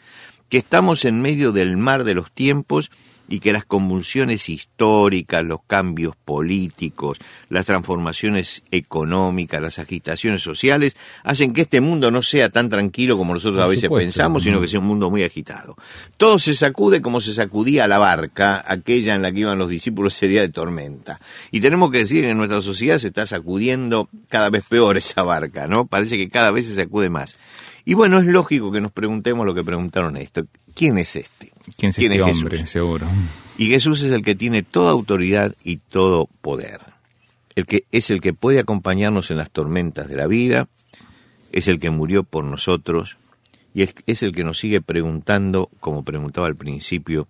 que 0.49 0.57
estamos 0.57 1.05
en 1.05 1.21
medio 1.21 1.51
del 1.51 1.77
mar 1.77 2.03
de 2.03 2.15
los 2.15 2.31
tiempos 2.31 2.91
y 3.31 3.39
que 3.39 3.53
las 3.53 3.63
convulsiones 3.63 4.49
históricas, 4.49 5.43
los 5.45 5.61
cambios 5.65 6.15
políticos, 6.17 7.17
las 7.47 7.65
transformaciones 7.65 8.61
económicas, 8.71 9.61
las 9.61 9.79
agitaciones 9.79 10.41
sociales, 10.41 10.97
hacen 11.23 11.53
que 11.53 11.61
este 11.61 11.79
mundo 11.79 12.11
no 12.11 12.23
sea 12.23 12.49
tan 12.49 12.67
tranquilo 12.67 13.17
como 13.17 13.33
nosotros 13.33 13.55
Por 13.59 13.63
a 13.63 13.67
veces 13.67 13.85
supuesto. 13.85 14.05
pensamos, 14.05 14.43
sino 14.43 14.59
que 14.59 14.67
sea 14.67 14.81
un 14.81 14.87
mundo 14.87 15.09
muy 15.09 15.23
agitado. 15.23 15.77
Todo 16.17 16.39
se 16.39 16.53
sacude 16.53 17.01
como 17.01 17.21
se 17.21 17.31
sacudía 17.31 17.87
la 17.87 17.99
barca, 17.99 18.63
aquella 18.67 19.15
en 19.15 19.21
la 19.21 19.31
que 19.31 19.39
iban 19.39 19.57
los 19.57 19.69
discípulos 19.69 20.13
ese 20.17 20.27
día 20.27 20.41
de 20.41 20.49
tormenta. 20.49 21.17
Y 21.51 21.61
tenemos 21.61 21.89
que 21.89 21.99
decir 21.99 22.23
que 22.23 22.31
en 22.31 22.37
nuestra 22.37 22.61
sociedad 22.61 22.99
se 22.99 23.07
está 23.07 23.25
sacudiendo 23.25 24.09
cada 24.27 24.49
vez 24.49 24.65
peor 24.67 24.97
esa 24.97 25.23
barca, 25.23 25.67
¿no? 25.67 25.85
Parece 25.87 26.17
que 26.17 26.27
cada 26.27 26.51
vez 26.51 26.65
se 26.67 26.75
sacude 26.75 27.09
más. 27.09 27.37
Y 27.85 27.93
bueno, 27.93 28.19
es 28.19 28.25
lógico 28.25 28.71
que 28.71 28.81
nos 28.81 28.91
preguntemos 28.91 29.45
lo 29.45 29.53
que 29.55 29.63
preguntaron 29.63 30.17
esto. 30.17 30.45
¿Quién 30.75 30.97
es 30.97 31.15
este? 31.15 31.51
¿Quién 31.77 31.89
es 31.89 31.97
este 31.97 32.21
hombre, 32.21 32.65
seguro? 32.65 33.07
Y 33.57 33.67
Jesús 33.67 34.01
es 34.03 34.11
el 34.11 34.23
que 34.23 34.35
tiene 34.35 34.63
toda 34.63 34.91
autoridad 34.91 35.55
y 35.63 35.77
todo 35.77 36.27
poder. 36.41 36.79
El 37.55 37.65
que 37.65 37.85
es 37.91 38.09
el 38.09 38.21
que 38.21 38.33
puede 38.33 38.59
acompañarnos 38.59 39.31
en 39.31 39.37
las 39.37 39.51
tormentas 39.51 40.07
de 40.07 40.15
la 40.15 40.27
vida, 40.27 40.67
es 41.51 41.67
el 41.67 41.79
que 41.79 41.89
murió 41.89 42.23
por 42.23 42.43
nosotros 42.43 43.17
y 43.73 43.83
es 43.83 44.23
el 44.23 44.33
que 44.33 44.43
nos 44.43 44.59
sigue 44.59 44.81
preguntando, 44.81 45.69
como 45.79 46.03
preguntaba 46.03 46.47
al 46.47 46.55
principio, 46.55 47.27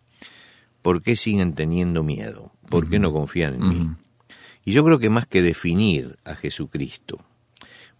¿por 0.81 1.01
qué 1.01 1.15
siguen 1.15 1.53
teniendo 1.53 2.03
miedo? 2.03 2.51
¿Por 2.69 2.89
qué 2.89 2.99
no 2.99 3.11
confían 3.11 3.55
en 3.55 3.67
mí? 3.67 3.89
Y 4.65 4.73
yo 4.73 4.83
creo 4.83 4.99
que 4.99 5.09
más 5.09 5.27
que 5.27 5.41
definir 5.41 6.17
a 6.23 6.35
Jesucristo, 6.35 7.23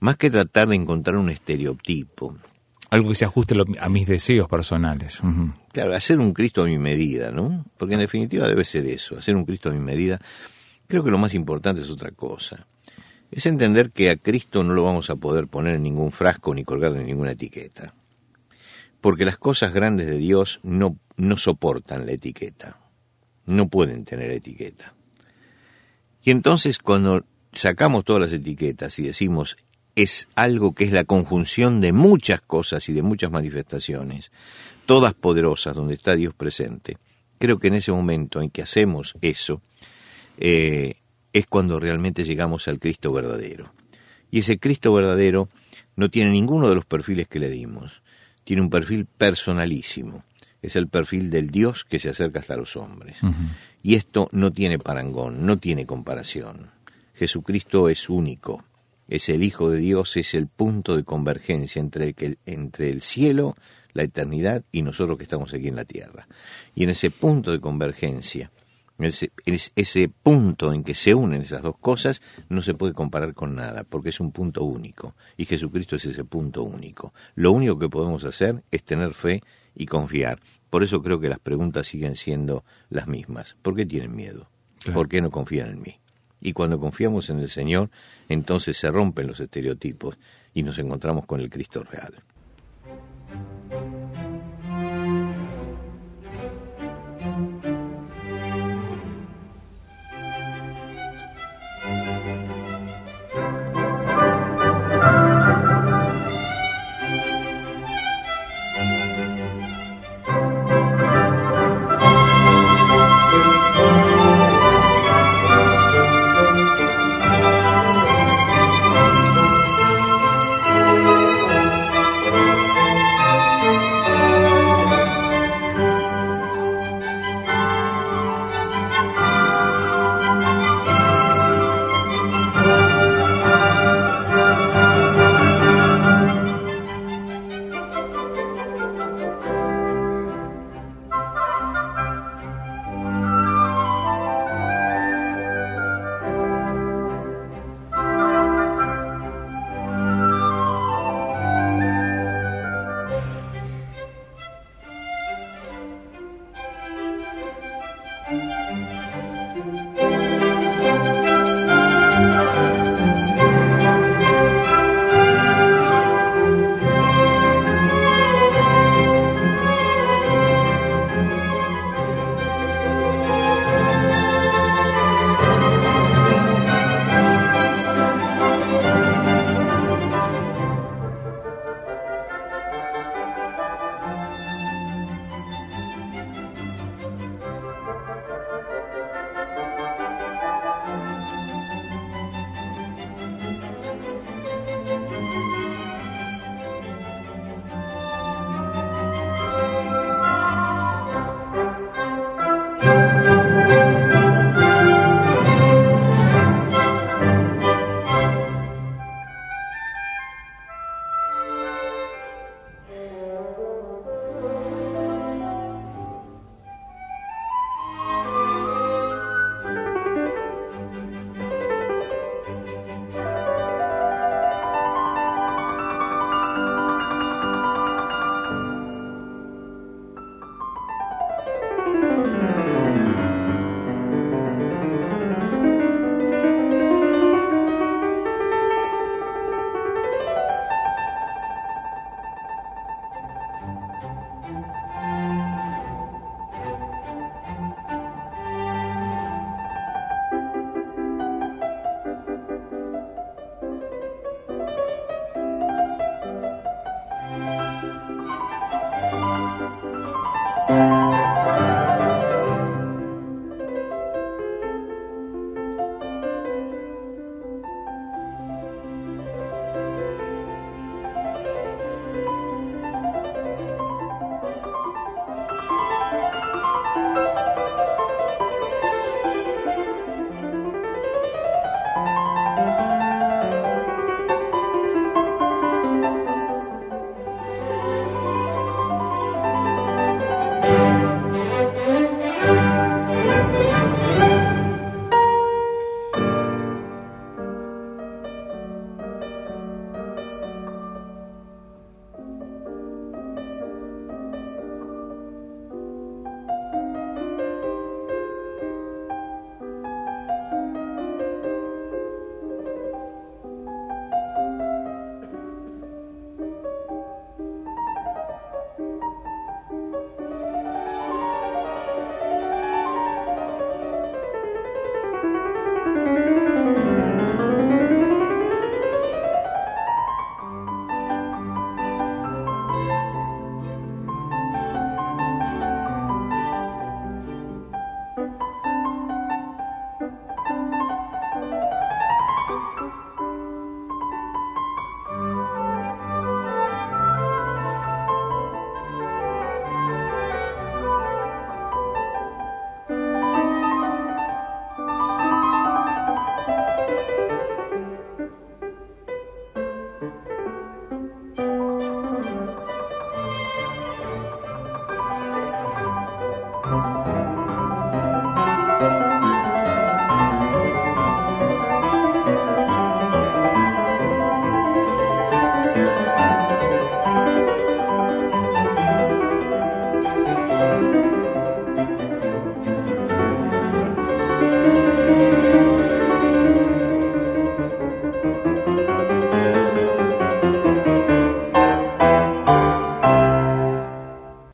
más 0.01 0.17
que 0.17 0.29
tratar 0.29 0.67
de 0.67 0.75
encontrar 0.75 1.15
un 1.15 1.29
estereotipo, 1.29 2.35
algo 2.89 3.09
que 3.09 3.15
se 3.15 3.23
ajuste 3.23 3.55
a 3.79 3.87
mis 3.87 4.07
deseos 4.07 4.49
personales. 4.49 5.21
Claro, 5.71 5.95
hacer 5.95 6.19
un 6.19 6.33
Cristo 6.33 6.63
a 6.63 6.65
mi 6.65 6.77
medida, 6.77 7.31
¿no? 7.31 7.65
Porque 7.77 7.93
en 7.93 8.01
definitiva 8.01 8.47
debe 8.47 8.65
ser 8.65 8.85
eso, 8.87 9.17
hacer 9.17 9.35
un 9.35 9.45
Cristo 9.45 9.69
a 9.69 9.73
mi 9.73 9.79
medida. 9.79 10.19
Creo 10.87 11.03
que 11.03 11.11
lo 11.11 11.19
más 11.19 11.35
importante 11.35 11.83
es 11.83 11.89
otra 11.89 12.11
cosa. 12.11 12.67
Es 13.29 13.45
entender 13.45 13.91
que 13.91 14.09
a 14.09 14.17
Cristo 14.17 14.63
no 14.63 14.73
lo 14.73 14.83
vamos 14.83 15.09
a 15.09 15.15
poder 15.15 15.47
poner 15.47 15.75
en 15.75 15.83
ningún 15.83 16.11
frasco 16.11 16.53
ni 16.53 16.63
colgar 16.65 16.93
en 16.97 17.05
ninguna 17.05 17.31
etiqueta. 17.31 17.93
Porque 18.99 19.23
las 19.23 19.37
cosas 19.37 19.71
grandes 19.71 20.07
de 20.07 20.17
Dios 20.17 20.59
no, 20.63 20.97
no 21.15 21.37
soportan 21.37 22.07
la 22.07 22.11
etiqueta. 22.11 22.79
No 23.45 23.69
pueden 23.69 24.03
tener 24.03 24.31
etiqueta. 24.31 24.93
Y 26.23 26.31
entonces 26.31 26.79
cuando 26.79 27.23
sacamos 27.53 28.03
todas 28.03 28.23
las 28.23 28.33
etiquetas 28.33 28.97
y 28.99 29.03
decimos 29.03 29.57
es 30.01 30.27
algo 30.35 30.73
que 30.73 30.85
es 30.85 30.91
la 30.91 31.03
conjunción 31.03 31.79
de 31.79 31.93
muchas 31.93 32.41
cosas 32.41 32.89
y 32.89 32.93
de 32.93 33.03
muchas 33.03 33.29
manifestaciones, 33.29 34.31
todas 34.85 35.13
poderosas 35.13 35.75
donde 35.75 35.93
está 35.93 36.15
Dios 36.15 36.33
presente, 36.33 36.97
creo 37.37 37.59
que 37.59 37.67
en 37.67 37.75
ese 37.75 37.91
momento 37.91 38.41
en 38.41 38.49
que 38.49 38.61
hacemos 38.61 39.15
eso, 39.21 39.61
eh, 40.37 40.95
es 41.33 41.45
cuando 41.45 41.79
realmente 41.79 42.23
llegamos 42.23 42.67
al 42.67 42.79
Cristo 42.79 43.13
verdadero. 43.13 43.73
Y 44.31 44.39
ese 44.39 44.59
Cristo 44.59 44.91
verdadero 44.93 45.49
no 45.95 46.09
tiene 46.09 46.31
ninguno 46.31 46.67
de 46.67 46.75
los 46.75 46.85
perfiles 46.85 47.27
que 47.27 47.39
le 47.39 47.49
dimos, 47.49 48.01
tiene 48.43 48.61
un 48.61 48.69
perfil 48.69 49.05
personalísimo, 49.05 50.23
es 50.61 50.75
el 50.75 50.87
perfil 50.87 51.29
del 51.29 51.49
Dios 51.49 51.85
que 51.85 51.99
se 51.99 52.09
acerca 52.09 52.39
hasta 52.39 52.57
los 52.57 52.75
hombres. 52.75 53.19
Y 53.83 53.95
esto 53.95 54.29
no 54.31 54.51
tiene 54.51 54.79
parangón, 54.79 55.45
no 55.45 55.57
tiene 55.57 55.85
comparación. 55.85 56.71
Jesucristo 57.13 57.89
es 57.89 58.09
único, 58.09 58.63
es 59.11 59.27
el 59.27 59.43
Hijo 59.43 59.69
de 59.69 59.77
Dios, 59.77 60.15
es 60.15 60.33
el 60.33 60.47
punto 60.47 60.95
de 60.95 61.03
convergencia 61.03 61.81
entre 61.81 62.15
el, 62.17 62.39
entre 62.45 62.89
el 62.89 63.01
cielo, 63.01 63.57
la 63.91 64.03
eternidad 64.03 64.63
y 64.71 64.83
nosotros 64.83 65.17
que 65.17 65.23
estamos 65.23 65.53
aquí 65.53 65.67
en 65.67 65.75
la 65.75 65.83
tierra. 65.83 66.29
Y 66.73 66.85
en 66.85 66.91
ese 66.91 67.11
punto 67.11 67.51
de 67.51 67.59
convergencia, 67.59 68.51
ese, 68.97 69.33
ese 69.75 70.07
punto 70.07 70.71
en 70.71 70.85
que 70.85 70.95
se 70.95 71.13
unen 71.13 71.41
esas 71.41 71.61
dos 71.61 71.77
cosas, 71.77 72.21
no 72.47 72.61
se 72.61 72.73
puede 72.73 72.93
comparar 72.93 73.33
con 73.33 73.53
nada, 73.53 73.83
porque 73.83 74.09
es 74.09 74.21
un 74.21 74.31
punto 74.31 74.63
único. 74.63 75.13
Y 75.35 75.43
Jesucristo 75.43 75.97
es 75.97 76.05
ese 76.05 76.23
punto 76.23 76.63
único. 76.63 77.13
Lo 77.35 77.51
único 77.51 77.77
que 77.77 77.89
podemos 77.89 78.23
hacer 78.23 78.63
es 78.71 78.85
tener 78.85 79.13
fe 79.13 79.41
y 79.75 79.87
confiar. 79.87 80.39
Por 80.69 80.83
eso 80.83 81.03
creo 81.03 81.19
que 81.19 81.27
las 81.27 81.39
preguntas 81.39 81.85
siguen 81.85 82.15
siendo 82.15 82.63
las 82.89 83.07
mismas. 83.07 83.57
¿Por 83.61 83.75
qué 83.75 83.85
tienen 83.85 84.15
miedo? 84.15 84.49
¿Por 84.93 85.09
qué 85.09 85.21
no 85.21 85.31
confían 85.31 85.69
en 85.69 85.81
mí? 85.81 86.00
Y 86.41 86.53
cuando 86.53 86.79
confiamos 86.79 87.29
en 87.29 87.39
el 87.39 87.49
Señor, 87.49 87.89
entonces 88.27 88.77
se 88.77 88.89
rompen 88.89 89.27
los 89.27 89.39
estereotipos 89.39 90.17
y 90.53 90.63
nos 90.63 90.79
encontramos 90.79 91.25
con 91.25 91.39
el 91.39 91.49
Cristo 91.49 91.83
real. 91.83 92.15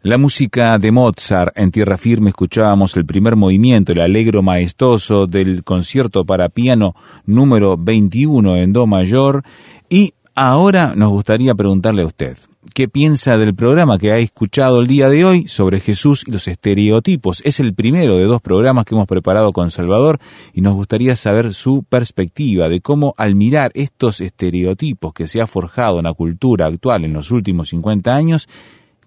La 0.07 0.17
música 0.17 0.77
de 0.79 0.89
Mozart 0.89 1.51
en 1.57 1.69
tierra 1.69 1.97
firme 1.97 2.29
escuchábamos 2.29 2.95
el 2.95 3.05
primer 3.05 3.35
movimiento, 3.35 3.91
el 3.91 3.99
alegro 3.99 4.41
maestoso 4.41 5.27
del 5.27 5.65
concierto 5.65 6.23
para 6.23 6.47
piano 6.47 6.95
número 7.25 7.75
21 7.77 8.55
en 8.55 8.71
Do 8.71 8.87
mayor 8.87 9.43
y 9.89 10.13
ahora 10.33 10.95
nos 10.95 11.09
gustaría 11.09 11.53
preguntarle 11.55 12.03
a 12.03 12.05
usted, 12.05 12.37
¿qué 12.73 12.87
piensa 12.87 13.35
del 13.35 13.53
programa 13.53 13.97
que 13.97 14.13
ha 14.13 14.17
escuchado 14.17 14.79
el 14.79 14.87
día 14.87 15.09
de 15.09 15.25
hoy 15.25 15.49
sobre 15.49 15.81
Jesús 15.81 16.23
y 16.25 16.31
los 16.31 16.47
estereotipos? 16.47 17.41
Es 17.43 17.59
el 17.59 17.73
primero 17.73 18.15
de 18.15 18.23
dos 18.23 18.41
programas 18.41 18.85
que 18.85 18.95
hemos 18.95 19.07
preparado 19.07 19.51
con 19.51 19.71
Salvador 19.71 20.19
y 20.53 20.61
nos 20.61 20.75
gustaría 20.75 21.17
saber 21.17 21.53
su 21.53 21.83
perspectiva 21.83 22.69
de 22.69 22.79
cómo 22.79 23.13
al 23.17 23.35
mirar 23.35 23.71
estos 23.73 24.21
estereotipos 24.21 25.13
que 25.13 25.27
se 25.27 25.41
ha 25.41 25.47
forjado 25.47 25.97
en 25.97 26.05
la 26.05 26.13
cultura 26.13 26.67
actual 26.67 27.03
en 27.03 27.11
los 27.11 27.29
últimos 27.29 27.67
50 27.67 28.15
años, 28.15 28.47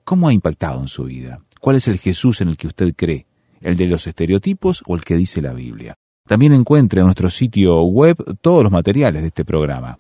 ¿Cómo 0.05 0.29
ha 0.29 0.33
impactado 0.33 0.81
en 0.81 0.89
su 0.89 1.05
vida? 1.05 1.41
¿Cuál 1.61 1.77
es 1.77 1.87
el 1.89 1.99
Jesús 1.99 2.41
en 2.41 2.49
el 2.49 2.57
que 2.57 2.67
usted 2.67 2.95
cree? 2.97 3.27
¿El 3.61 3.77
de 3.77 3.87
los 3.87 4.07
estereotipos 4.07 4.83
o 4.87 4.97
el 4.97 5.05
que 5.05 5.17
dice 5.17 5.43
la 5.43 5.53
Biblia? 5.53 5.95
También 6.27 6.53
encuentre 6.53 7.01
en 7.01 7.07
nuestro 7.07 7.29
sitio 7.29 7.83
web 7.83 8.17
todos 8.41 8.63
los 8.63 8.73
materiales 8.73 9.23
de 9.23 9.29
este 9.29 9.45
programa. 9.45 9.99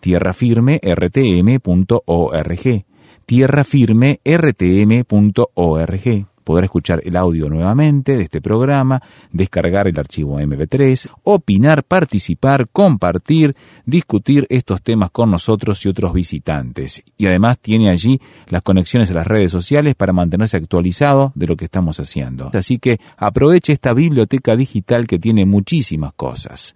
tierrafirmertm.org 0.00 2.84
tierrafirmertm.org 3.26 6.26
Podrá 6.48 6.64
escuchar 6.64 7.02
el 7.04 7.14
audio 7.14 7.50
nuevamente 7.50 8.16
de 8.16 8.22
este 8.22 8.40
programa, 8.40 9.02
descargar 9.30 9.86
el 9.86 9.98
archivo 9.98 10.40
MP3, 10.40 11.10
opinar, 11.24 11.84
participar, 11.84 12.70
compartir, 12.72 13.54
discutir 13.84 14.46
estos 14.48 14.80
temas 14.80 15.10
con 15.10 15.30
nosotros 15.30 15.84
y 15.84 15.90
otros 15.90 16.14
visitantes. 16.14 17.02
Y 17.18 17.26
además 17.26 17.58
tiene 17.58 17.90
allí 17.90 18.18
las 18.48 18.62
conexiones 18.62 19.10
a 19.10 19.14
las 19.14 19.26
redes 19.26 19.52
sociales 19.52 19.94
para 19.94 20.14
mantenerse 20.14 20.56
actualizado 20.56 21.32
de 21.34 21.48
lo 21.48 21.54
que 21.54 21.66
estamos 21.66 22.00
haciendo. 22.00 22.50
Así 22.54 22.78
que 22.78 22.98
aproveche 23.18 23.74
esta 23.74 23.92
biblioteca 23.92 24.56
digital 24.56 25.06
que 25.06 25.18
tiene 25.18 25.44
muchísimas 25.44 26.14
cosas. 26.14 26.74